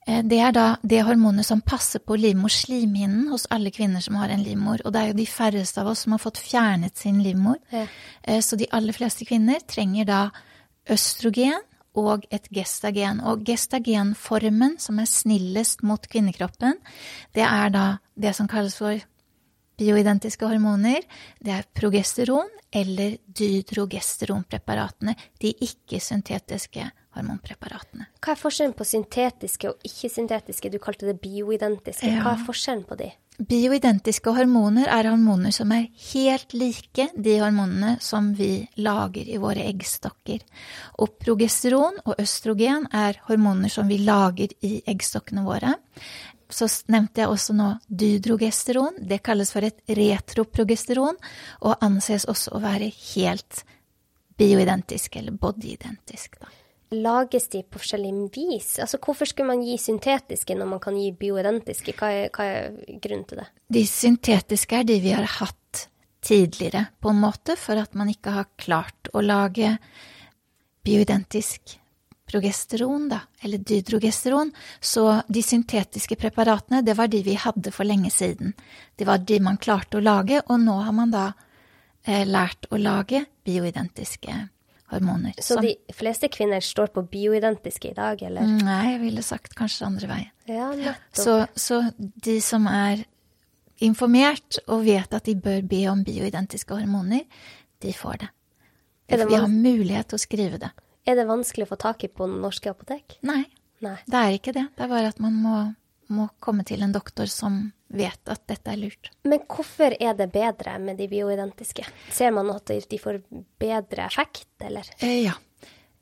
[0.08, 4.34] Eh, det er da det hormonet som passer på livmorslimhinnen hos alle kvinner som har
[4.34, 4.84] en livmor.
[4.84, 7.60] Og det er jo de færreste av oss som har fått fjernet sin livmor.
[7.72, 7.86] Ja.
[8.24, 10.24] Eh, så de aller fleste kvinner trenger da
[10.92, 11.62] østrogen
[12.00, 13.22] og et gestagen.
[13.22, 16.80] Og gestagenformen, som er snillest mot kvinnekroppen,
[17.36, 18.98] det er da det som kalles for
[19.80, 21.06] bioidentiske hormoner.
[21.44, 28.08] Det er progesteron eller dydrogesteronpreparatene, de ikke-syntetiske hormonpreparatene.
[28.24, 30.72] Hva er forskjellen på syntetiske og ikke-syntetiske?
[30.74, 32.10] Du kalte det bioidentiske.
[32.24, 33.12] Hva er forskjellen på de?
[33.42, 39.66] Bioidentiske hormoner er hormoner som er helt like de hormonene som vi lager i våre
[39.72, 40.44] eggstokker.
[41.02, 45.74] Og progesteron og østrogen er hormoner som vi lager i eggstokkene våre.
[46.54, 49.02] Så nevnte jeg også nå dydrogesteron.
[49.02, 51.18] Det kalles for et retroprogesteron,
[51.66, 53.64] og anses også å være helt
[54.38, 56.38] bioidentisk, eller bodyidentisk.
[56.38, 56.63] da
[56.96, 58.78] lages de på forskjellig vis?
[58.84, 61.96] Altså, hvorfor skulle man gi syntetiske når man kan gi bioidentiske?
[62.00, 63.48] Hva er, hva er grunnen til det?
[63.74, 65.88] De syntetiske er de vi har hatt
[66.24, 69.76] tidligere, på en måte, for at man ikke har klart å lage
[70.84, 71.78] bioidentisk
[72.32, 74.54] progesteron, da, eller dydrogesteron.
[74.80, 78.56] Så de syntetiske preparatene, det var de vi hadde for lenge siden.
[78.96, 81.28] Det var de man klarte å lage, og nå har man da
[82.06, 84.38] eh, lært å lage bioidentiske
[84.96, 85.34] hormoner.
[85.40, 88.48] Så som, de fleste kvinner står på bioidentiske i dag, eller?
[88.64, 90.32] Nei, jeg ville sagt kanskje andre veien.
[90.50, 93.06] Ja, så, så de som er
[93.84, 97.26] informert og vet at de bør be om bioidentiske hormoner,
[97.84, 98.30] de får det.
[99.12, 100.72] det vi har mulighet til å skrive det.
[101.04, 103.18] Er det vanskelig å få tak i på norske apotek?
[103.28, 103.44] Nei,
[103.84, 103.98] Nei.
[104.08, 104.70] det er ikke det.
[104.78, 105.58] Det er bare at man må,
[106.12, 109.12] må komme til en doktor som vet at dette er lurt.
[109.28, 111.86] Men hvorfor er det bedre med de bioidentiske?
[112.12, 113.22] Ser man at de får
[113.62, 114.88] bedre effekt, eller?
[115.00, 115.36] Eh, ja.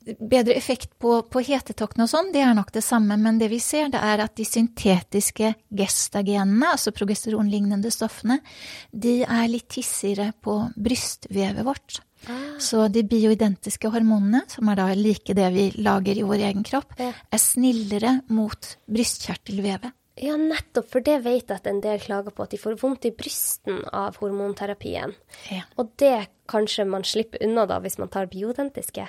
[0.02, 3.60] Bedre effekt på, på hetetoktene og sånn, det er nok det samme, men det vi
[3.62, 8.40] ser, det er at de syntetiske gestagenene, altså progesteronlignende stoffene,
[8.90, 12.00] de er litt hissigere på brystvevet vårt.
[12.28, 12.58] Ah.
[12.62, 16.94] Så de bioidentiske hormonene, som er da like det vi lager i vår egen kropp,
[17.00, 17.10] ja.
[17.12, 19.94] er snillere mot brystkjertelvevet.
[20.20, 23.08] Ja, nettopp, for det vet jeg at en del klager på, at de får vondt
[23.08, 25.14] i brysten av hormonterapien.
[25.48, 25.64] Ja.
[25.80, 29.06] Og det kanskje man slipper unna da, hvis man tar biodentiske?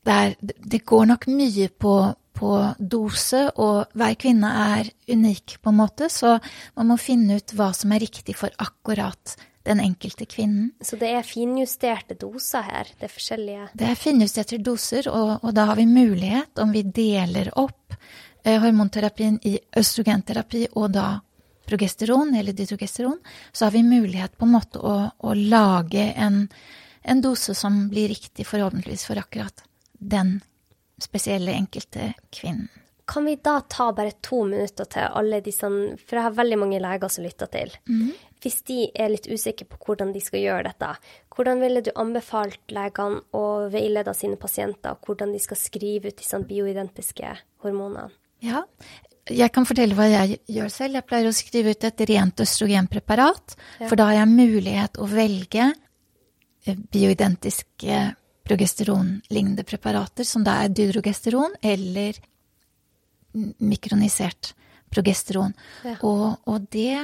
[0.00, 1.94] Det, er, det går nok mye på,
[2.40, 6.38] på, dose, og hver kvinne er unik på en måte, så
[6.78, 10.70] man må finne ut hva som er riktig for akkurat den enkelte kvinnen.
[10.80, 12.88] Så det er finjusterte doser her?
[12.96, 16.86] Det er forskjellige Det er finjusterte doser, og, og da har vi mulighet, om vi
[16.86, 17.80] deler opp
[18.42, 21.20] Eh, hormonterapien i østrogenterapi og da
[21.68, 23.18] progesteron eller dytrogesteron,
[23.52, 26.46] så har vi mulighet på en måte å, å lage en,
[27.02, 30.38] en, dose som blir riktig forhåpentligvis for akkurat den
[31.00, 32.70] spesielle enkelte kvinnen.
[33.10, 36.78] Kan vi da ta bare to minutter til alle disse For jeg har veldig mange
[36.82, 37.72] leger som lytter til.
[37.90, 38.12] Mm.
[38.40, 40.94] Hvis de er litt usikre på hvordan de skal gjøre dette,
[41.34, 46.40] hvordan ville du anbefalt legene å veilede sine pasienter, hvordan de skal skrive ut disse
[46.48, 47.34] bioidentiske
[47.66, 48.08] hormonene?
[48.40, 48.62] Ja,
[49.28, 50.96] jeg kan fortelle hva jeg gjør selv.
[50.96, 53.90] Jeg pleier å skrive ut et rent østrogenpreparat, ja.
[53.90, 58.00] for da har jeg mulighet å velge eh, bioidentiske
[58.48, 62.16] progesteronlignende preparater, som da er dydrogesteron eller
[63.32, 64.54] mikronisert
[64.90, 65.52] progesteron.
[65.86, 65.96] Ja.
[66.06, 66.98] Og, og det,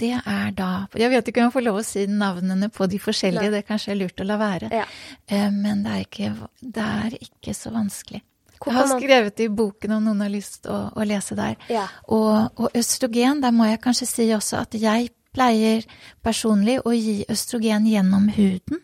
[0.00, 3.00] det, er da Jeg vet ikke om jeg får lov å si navnene på de
[3.02, 3.60] forskjellige, Nei.
[3.60, 4.72] det kanskje er lurt å la være.
[4.74, 4.88] Ja.
[5.26, 8.24] Eh, men det er, ikke, det er ikke så vanskelig.
[8.58, 11.54] Jeg har skrevet det i boken om noen har lyst å, å, lese der.
[11.70, 11.84] Ja.
[12.10, 15.84] Og, og, østrogen, der må jeg kanskje si også at jeg pleier
[16.24, 18.82] personlig å gi østrogen gjennom huden.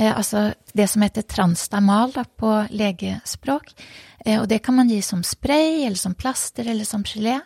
[0.00, 3.74] Eh, altså det som heter transdermal da, på legespråk.
[4.24, 7.40] Eh, og det kan man gi som spray, eller som plaster, eller som gelé.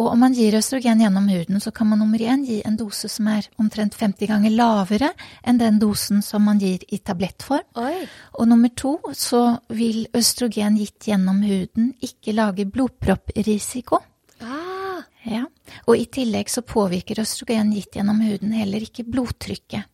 [0.00, 3.08] Og om man gir østrogen gjennom huden, så kan man nummer én gi en dose
[3.10, 5.10] som er omtrent 50 ganger lavere
[5.44, 7.66] enn den dosen som man gir i tablettform.
[7.76, 8.06] Oi.
[8.38, 14.00] Og nummer to så vil østrogen gitt gjennom huden ikke lage blodpropprisiko.
[14.40, 15.44] Ah, Ja.
[15.86, 19.84] Og i tillegg så påvirker østrogen gitt gjennom huden heller ikke blodtrykket.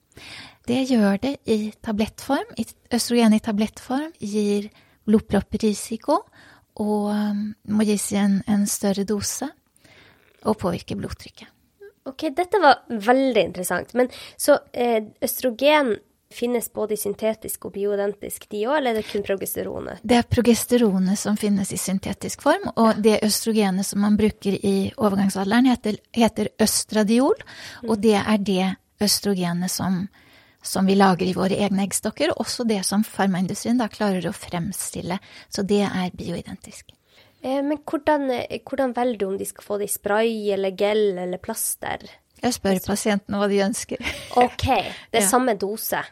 [0.66, 2.56] Det gjør det i tablettform.
[2.92, 4.70] Østrogen i tablettform gir
[5.06, 6.18] blodpropprisiko
[6.82, 9.48] og um, må gis i en, en større dose
[10.46, 11.48] og påvirker blodtrykket.
[12.06, 13.94] ok, dette var veldig interessant.
[13.94, 15.96] Men så eh, østrogen
[16.30, 20.02] finnes både i syntetisk og bioidentisk, de òg, eller er det kun progesteronet?
[20.02, 24.76] Det er progesteronet som finnes i syntetisk form, og det østrogenet som man bruker i
[24.96, 27.38] overgangsalderen, heter, heter østradiol,
[27.86, 28.68] og det er det
[29.02, 30.06] østrogenet som,
[30.66, 34.34] som vi lager i våre egne eggstokker, og også det som farmaindustrien da klarer å
[34.36, 35.18] fremstille.
[35.48, 36.90] Så det er bioidentisk.
[37.42, 40.74] Eh, men hvordan, eh, hvordan velger du om de skal få det i spray eller
[40.76, 42.08] gel eller plaster?
[42.42, 44.02] Jeg spør pasientene hva de ønsker.
[44.36, 45.28] Ok, det er Ja.
[45.30, 46.02] samme dose.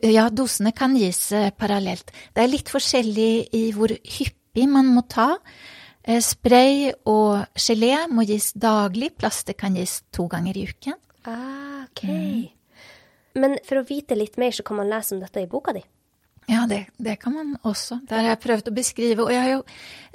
[0.00, 2.12] Ja, dosene kan gis eh, parallelt.
[2.32, 5.34] Det er litt forskjellig i hvor hyppig man må ta.
[6.04, 10.98] Spray og gelé må gis daglig, plaster kan gis to ganger i uken.
[11.24, 12.04] Ah, ok.
[13.34, 15.82] Men for å vite litt mer, så kan man lese om dette i boka di.
[16.46, 18.02] Ja, det, det kan man også.
[18.08, 19.24] Der har jeg prøvd å beskrive.
[19.24, 19.62] Og jeg har jo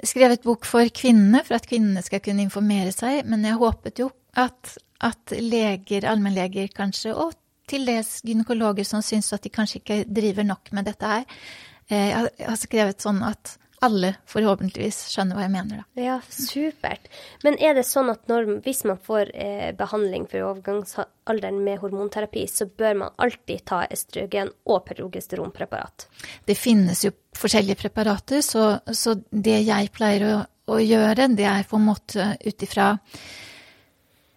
[0.06, 3.24] skrevet bok for kvinnene, for at kvinnene skal kunne informere seg.
[3.26, 7.34] Men jeg håpet jo at, at leger, allmennleger kanskje, og
[7.70, 11.26] til dels gynekologer som syns at de kanskje ikke driver nok med dette her.
[11.90, 16.02] eh, Jeg har- skrevet sånn at alle forhåpentligvis skjønner hva jeg mener, da.
[16.02, 17.08] Ja, supert.
[17.44, 22.44] Men er det sånn at når, hvis man får eh, behandling for overgangsalderen med hormonterapi,
[22.50, 26.08] så bør man alltid ta estrogen og progesteronpreparat?
[26.46, 30.34] Det finnes jo forskjellige preparater, så, så det jeg pleier å,
[30.76, 32.92] å gjøre, det er på en måte ut ifra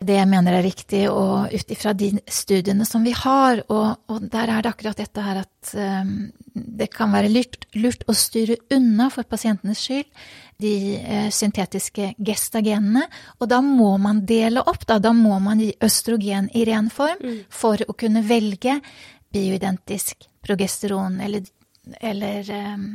[0.06, 3.64] det jeg mener er riktig, og ut ifra de studiene som vi har.
[3.68, 6.14] Og, og der er det akkurat dette her at um,
[6.54, 10.26] det kan være lurt, lurt å styre unna for pasientenes skyld
[10.64, 13.08] de uh, syntetiske gestagenene.
[13.40, 15.00] Og da må man dele opp, da.
[15.04, 17.24] Da må man gi østrogen i ren form
[17.54, 18.80] for å kunne velge
[19.34, 21.48] bioidentisk progesteron eller,
[22.04, 22.92] eller um,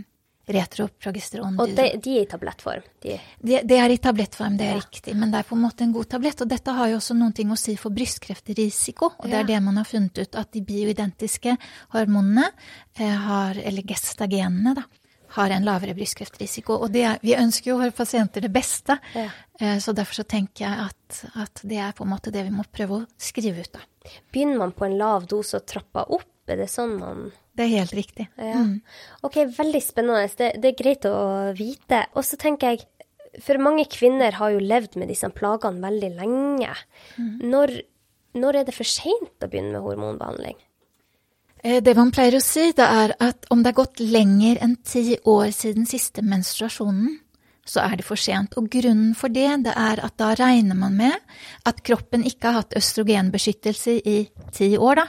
[0.48, 1.58] retroprogesteron.
[1.60, 2.82] Og de, de er i tablettform.
[3.04, 4.80] De, Det, de er i tablettform, det er Ja.
[4.80, 6.40] riktig, men det er på en måte en god tablett.
[6.42, 9.12] Og dette har jo også noen ting å si for brystkreftrisiko.
[9.18, 9.40] og det Ja.
[9.40, 11.56] er det man har funnet ut, at de bioidentiske
[11.92, 12.50] hormonene,
[12.98, 14.82] eh, har, eller gestagenene, da,
[15.30, 16.80] har en lavere brystkreftrisiko.
[16.82, 19.28] Og det er, vi ønsker jo våre pasienter det beste, Ja.
[19.60, 22.50] eh, så derfor så tenker jeg at, at det er på en måte det vi
[22.50, 23.80] må prøve å skrive ut, da.
[24.32, 26.24] begynner man på en lav dose og trapper opp?
[26.50, 27.24] Er det sånn man
[27.56, 28.28] Det er helt riktig.
[28.38, 28.62] Ja.
[29.26, 30.28] Ok, veldig spennende.
[30.38, 31.16] Det, det er greit å
[31.58, 32.04] vite.
[32.14, 32.86] Og så tenker jeg,
[33.44, 36.70] for mange kvinner har jo levd med disse plagene veldig lenge.
[37.18, 37.74] Når,
[38.38, 40.56] når er det for seint å begynne med hormonbehandling?
[41.64, 44.76] Eh, Det man pleier å si, det er at om det har gått lenger enn
[44.86, 47.18] ti år siden siste menstruasjonen,
[47.68, 48.56] så er det for sent.
[48.58, 51.16] Og grunnen for det, det er at da regner man med
[51.68, 54.18] at kroppen ikke har hatt østrogenbeskyttelse i
[54.56, 55.08] ti år, da.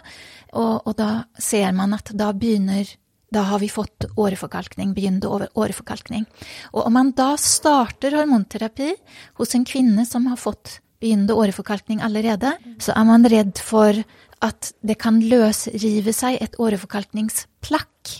[0.60, 2.89] Og, og da ser man at da begynner
[3.30, 6.26] da har vi fått åreforkalkning, begynnende åreforkalkning.
[6.74, 8.89] Og om man da starter hormonterapi
[9.38, 13.95] hos en kvinne som har fått begynnende åreforkalkning allerede, så er man redd for
[14.41, 18.12] at det kan løsrive seg et åreforkalkningsplakk.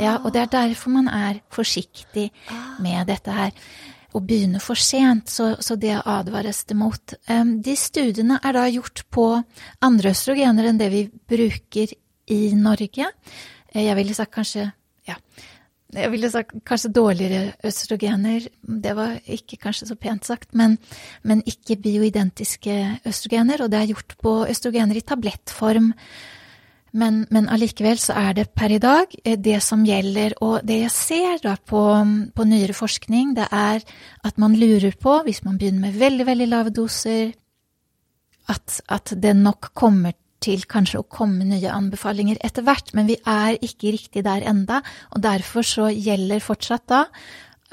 [0.00, 2.30] Ja, og det er derfor man er forsiktig
[2.80, 3.52] med dette her.
[4.10, 7.12] Å begynne for sent, så, så det advares det mot.
[7.28, 9.26] De studiene er da gjort på
[9.86, 11.92] andre østrogener enn det vi bruker
[12.30, 13.06] i Norge.
[13.70, 14.72] Eh, Jeg ville sagt kanskje
[15.06, 15.14] ja,
[15.90, 18.46] jeg ville sagt kanskje dårligere østrogener.
[18.62, 20.76] Det var ikke kanskje så pent sagt, men,
[21.22, 22.76] men ikke bioidentiske
[23.06, 23.64] østrogener.
[23.64, 25.90] Og det er gjort på østrogener i tablettform.
[26.90, 30.34] Men, men allikevel så er det per i dag eh, det som gjelder.
[30.42, 31.82] Og det jeg ser da på,
[32.34, 33.84] på nyere forskning, det er
[34.26, 37.30] at man lurer på, hvis man begynner med veldig, veldig lave doser,
[38.50, 43.18] at, at det nok kommer til kanskje å komme nye anbefalinger etter hvert, men vi
[43.28, 44.80] er ikke riktig der enda,
[45.14, 47.04] og derfor så gjelder fortsatt da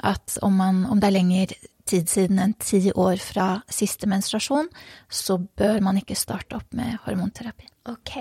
[0.06, 1.56] at om, man, om det er lenger
[1.88, 4.68] tid siden enn ti år fra siste menstruasjon,
[5.08, 7.68] så bør man ikke starte opp med hormonterapi.
[7.88, 8.18] Ok,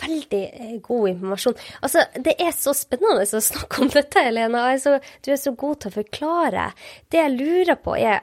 [0.00, 1.58] veldig eh, god informasjon.
[1.84, 4.64] Altså, det er så spennende å snakke om dette, Helena.
[4.72, 6.70] Altså, du er så god til å forklare.
[7.12, 8.22] Det jeg lurer på er,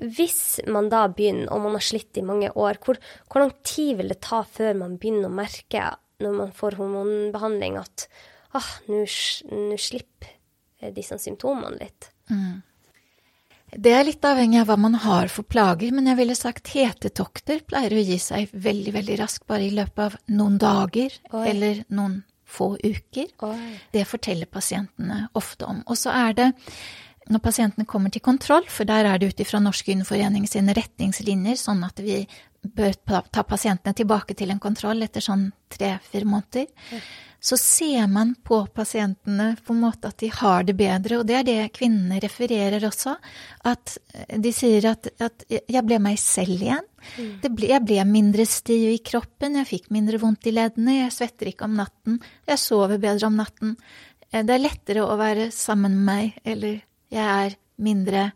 [0.00, 3.98] hvis man da begynner, og man har slitt i mange år, hvor, hvor lang tid
[4.00, 5.90] vil det ta før man begynner å merke,
[6.22, 8.06] når man får hormonbehandling, at
[8.56, 12.08] ah, nå slipper disse symptomene litt?
[12.32, 12.62] Mm.
[13.72, 17.62] Det er litt avhengig av hva man har for plager, men jeg ville sagt hetetokter
[17.64, 21.46] pleier å gi seg veldig, veldig raskt, bare i løpet av noen dager Oi.
[21.48, 22.18] eller noen
[22.52, 23.30] få uker.
[23.48, 23.56] Oi.
[23.94, 25.80] Det forteller pasientene ofte om.
[25.88, 26.50] Og så er det
[27.32, 31.58] når pasientene kommer til kontroll, for der er det ut ifra Norsk Gynforening sine retningslinjer,
[31.58, 32.22] sånn at vi
[32.62, 32.94] bør
[33.32, 36.68] ta pasientene tilbake til en kontroll etter sånn tre-fire måneder,
[37.42, 41.40] så ser man på pasientene på en måte at de har det bedre, og det
[41.40, 43.16] er det kvinnene refererer også.
[43.66, 43.96] At
[44.30, 46.86] de sier at, at jeg ble meg selv igjen.
[47.16, 47.32] Mm.
[47.48, 51.50] Ble, jeg ble mindre stiv i kroppen, jeg fikk mindre vondt i leddene, jeg svetter
[51.50, 53.74] ikke om natten, jeg sover bedre om natten.
[54.30, 56.78] Det er lettere å være sammen med meg, eller
[57.12, 58.30] jeg er mindre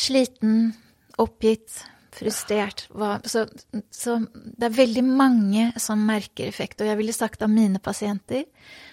[0.00, 0.72] sliten,
[1.20, 1.82] oppgitt,
[2.16, 2.86] frustrert.
[3.28, 3.44] Så,
[3.94, 6.80] så, det er veldig mange som merker effekt.
[6.80, 8.46] Og jeg ville sagt av mine pasienter,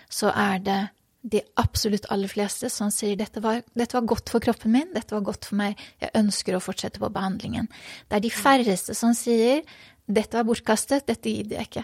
[0.09, 0.79] så er det
[1.27, 5.15] de absolutt aller fleste som sier dette var, dette var godt for kroppen min, dette
[5.15, 7.67] var godt for meg, jeg ønsker å fortsette på behandlingen.
[8.07, 9.65] Det er de færreste som sier
[10.07, 11.83] dette var bortkastet, dette gidder jeg ikke.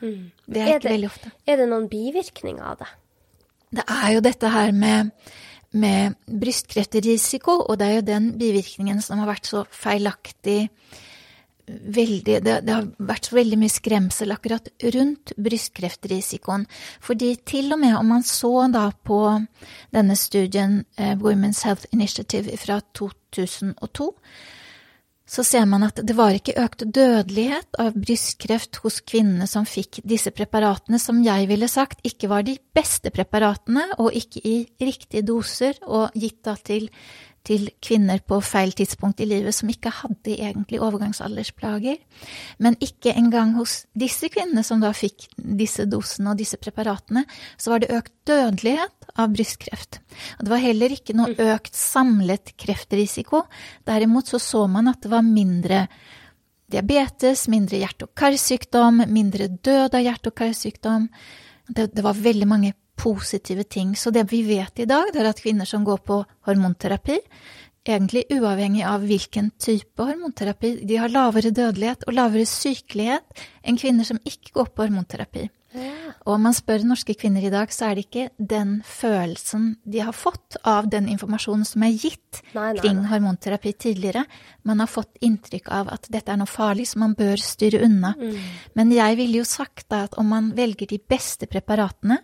[0.00, 0.24] Mm.
[0.48, 1.30] Det er, er ikke det, veldig ofte.
[1.46, 2.90] Er det noen bivirkninger av det?
[3.78, 5.12] Det er jo dette her med
[5.72, 10.64] med brystkrefterisiko, og det er jo den bivirkningen som har vært så feilaktig
[11.70, 16.66] veldig, det, det, har vært så veldig mye skremsel akkurat rundt brystkreftrisikoen.
[17.04, 19.20] Fordi til og med om man så da på
[19.94, 24.10] denne studien, eh, Women's Health Initiative fra 2002,
[25.30, 30.00] så ser man at det var ikke økt dødelighet av brystkreft hos kvinnene som fikk
[30.02, 35.22] disse preparatene, som jeg ville sagt ikke var de beste preparatene, og ikke i riktige
[35.26, 36.90] doser, og gitt da til
[37.46, 41.96] til kvinner på feil tidspunkt i livet som ikke hadde egentlig overgangsaldersplager.
[42.60, 47.24] Men ikke engang hos disse kvinnene som da fikk disse dosene og disse preparatene,
[47.56, 50.00] så var det økt dødelighet av brystkreft.
[50.38, 53.44] Og det var heller ikke noe økt samlet kreftrisiko.
[53.88, 55.86] Derimot så så man at det var mindre
[56.70, 61.08] diabetes, mindre hjerte- og karsykdom, mindre død av hjerte- og karsykdom.
[61.70, 63.96] Det, det var veldig mange positive ting.
[63.96, 67.18] Så det vi vet i dag, det er at kvinner som går på hormonterapi,
[67.88, 74.06] egentlig uavhengig av hvilken type hormonterapi, de har lavere dødelighet og lavere sykelighet enn kvinner
[74.06, 75.48] som ikke går på hormonterapi.
[75.70, 76.10] Ja.
[76.26, 80.00] Og om man spør norske kvinner i dag, så er det ikke den følelsen de
[80.02, 83.10] har fått av den informasjonen som er gitt nei, nei, kring nei.
[83.12, 84.24] hormonterapi tidligere.
[84.66, 88.16] Man har fått inntrykk av at dette er noe farlig som man bør styre unna.
[88.18, 88.50] Mm.
[88.74, 92.18] Men jeg ville jo sagt da at om man velger de beste preparatene,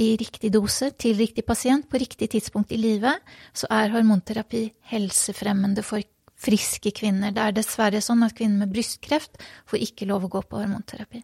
[0.00, 3.22] i riktig dose til riktig pasient på riktig tidspunkt i livet,
[3.54, 6.02] så er hormonterapi helsefremmende for
[6.44, 7.32] friske kvinner.
[7.34, 9.38] Det er dessverre sånn at kvinner med brystkreft
[9.70, 11.22] får ikke lov å gå på hormonterapi.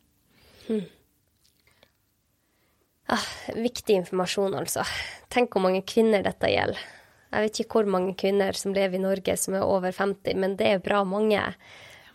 [0.69, 0.87] Hmm.
[3.11, 3.27] Ah,
[3.59, 4.87] viktig informasjon, altså.
[5.35, 6.83] Tenk hvor mange kvinner dette gjelder.
[7.31, 10.57] Jeg vet ikke hvor mange kvinner som lever i Norge som er over 50, men
[10.59, 11.43] det er bra mange.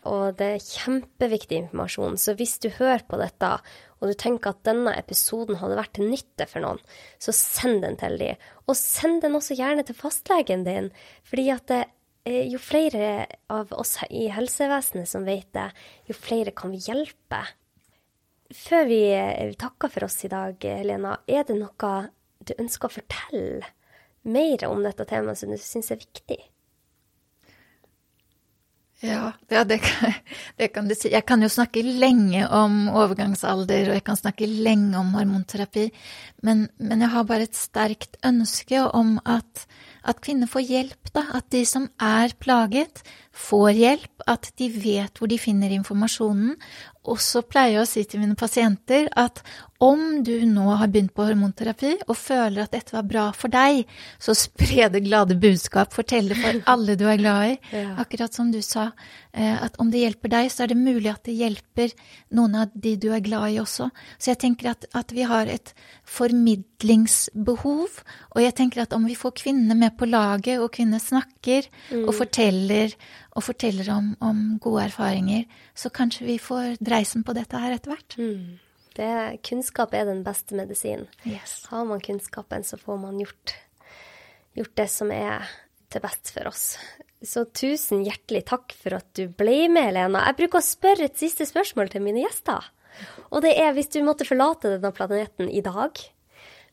[0.06, 2.20] Og det er kjempeviktig informasjon.
[2.22, 3.56] Så hvis du hører på dette
[4.02, 6.82] og du tenker at denne episoden hadde vært til nytte for noen,
[7.22, 8.42] så send den til dem.
[8.68, 10.90] Og send den også gjerne til fastlegen din,
[11.28, 11.84] fordi at det,
[12.26, 15.68] jo flere av oss i helsevesenet som vet det,
[16.10, 17.44] jo flere kan vi hjelpe.
[18.56, 19.02] Før vi
[19.62, 21.94] takker for oss i dag, Helena, er det noe
[22.46, 23.70] du ønsker å fortelle
[24.26, 26.42] mer om dette temaet som du syns er viktig?
[29.04, 30.14] Ja, ja det, kan,
[30.58, 31.10] det, kan, du si.
[31.12, 35.90] Jeg kan jo snakke lenge om overgangsalder, og jeg kan snakke lenge om hormonterapi,
[36.48, 39.66] men, men jeg har bare et sterkt ønske om at,
[40.08, 41.26] at, kvinner får hjelp, da.
[41.42, 43.04] At de som er plaget,
[43.36, 46.56] får hjelp, at de vet hvor de finner informasjonen.
[47.06, 49.44] Og så pleier jeg å si til mine pasienter at
[49.84, 53.82] om du nå har begynt på hormonterapi og føler at dette var bra for deg,
[54.22, 57.56] så spre det glade budskap, fortell det for alle du er glad i.
[57.76, 57.98] Ja.
[58.00, 58.86] Akkurat som du sa,
[59.34, 61.92] eh, at om det hjelper deg, så er det mulig at det hjelper
[62.38, 63.90] noen av de du er glad i også.
[64.16, 65.74] Så jeg tenker at, at vi har et
[66.08, 68.00] formidlingsbehov,
[68.32, 72.06] og jeg tenker at om vi får kvinnene med på laget, og kvinner snakker mm.
[72.06, 72.96] og forteller
[73.36, 75.44] og forteller om, om, gode erfaringer,
[75.76, 78.16] så kanskje vi får dreisen på dette her etter hvert.
[78.16, 78.56] Mm.
[78.96, 81.10] Det, kunnskap er den beste medisinen.
[81.28, 81.66] Yes.
[81.72, 83.56] Har man kunnskapen, så får man gjort,
[84.56, 85.50] gjort, det som er
[85.92, 86.64] til best for oss.
[87.26, 90.24] Så tusen hjertelig takk for at du ble med, Lena.
[90.30, 92.72] Jeg bruker å spørre et siste spørsmål til mine gjester.
[93.36, 96.00] Og det er hvis du måtte forlate denne planeten i dag,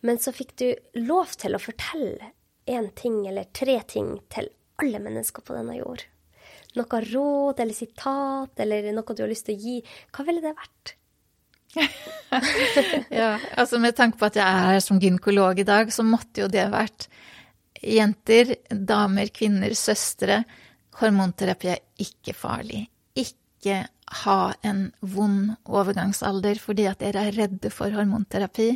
[0.07, 0.69] men så fikk du
[1.03, 2.33] lov til å fortelle
[2.71, 4.51] én ting eller tre ting til
[4.83, 6.05] alle mennesker på denne jord.
[6.79, 9.79] Noe råd eller sitat eller noe du har lyst til å gi.
[10.15, 10.95] Hva ville det vært?
[13.11, 16.51] ja, altså med tanke på at jeg er som gynekolog i dag, så måtte jo
[16.53, 17.09] det vært
[17.83, 20.43] jenter, damer, kvinner, søstre.
[21.01, 22.85] Hormonterapi er ikke farlig.
[23.19, 23.83] Ikke
[24.23, 28.71] ha en vond overgangsalder fordi at dere er redde for hormonterapi.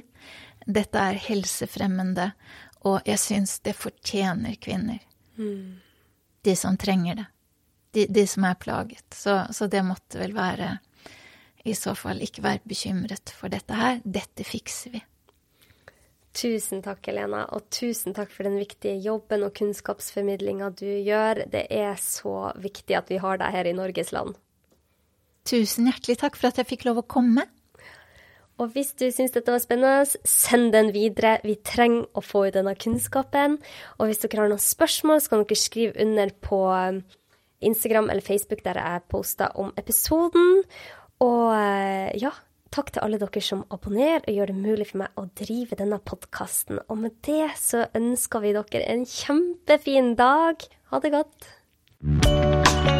[0.66, 2.30] Dette er helsefremmende,
[2.88, 4.99] og jeg syns det fortjener kvinner.
[5.36, 5.78] Mm.
[6.42, 7.26] De som trenger det.
[7.94, 9.07] De, de som er plaget.
[9.14, 10.76] Så, så det måtte vel være
[11.67, 14.01] i så fall ikke være bekymret for dette her.
[14.05, 15.03] Dette fikser vi.
[16.37, 21.47] Tusen takk, Helena, og tusen takk for den viktige jobben og kunnskapsformidlinga du gjør.
[21.49, 24.37] Det er så viktig at vi har deg her i Norges land.
[25.49, 27.47] Tusen hjertelig takk for at jeg fikk lov å komme.
[28.61, 31.37] Og hvis du syns dette var spennende, send den videre.
[31.45, 33.59] Vi trenger å få ut denne kunnskapen.
[33.97, 36.61] Og hvis dere har noen spørsmål, så kan dere skrive under på
[37.64, 40.64] Instagram eller Facebook der jeg posta om episoden.
[41.25, 42.33] Og eh, ja,
[42.75, 46.01] takk til alle dere som abonnerer og gjør det mulig for meg å drive denne
[46.03, 46.83] podkasten.
[46.91, 50.69] Og med det så ønsker vi dere en kjempefin dag.
[50.93, 52.95] Ha det godt.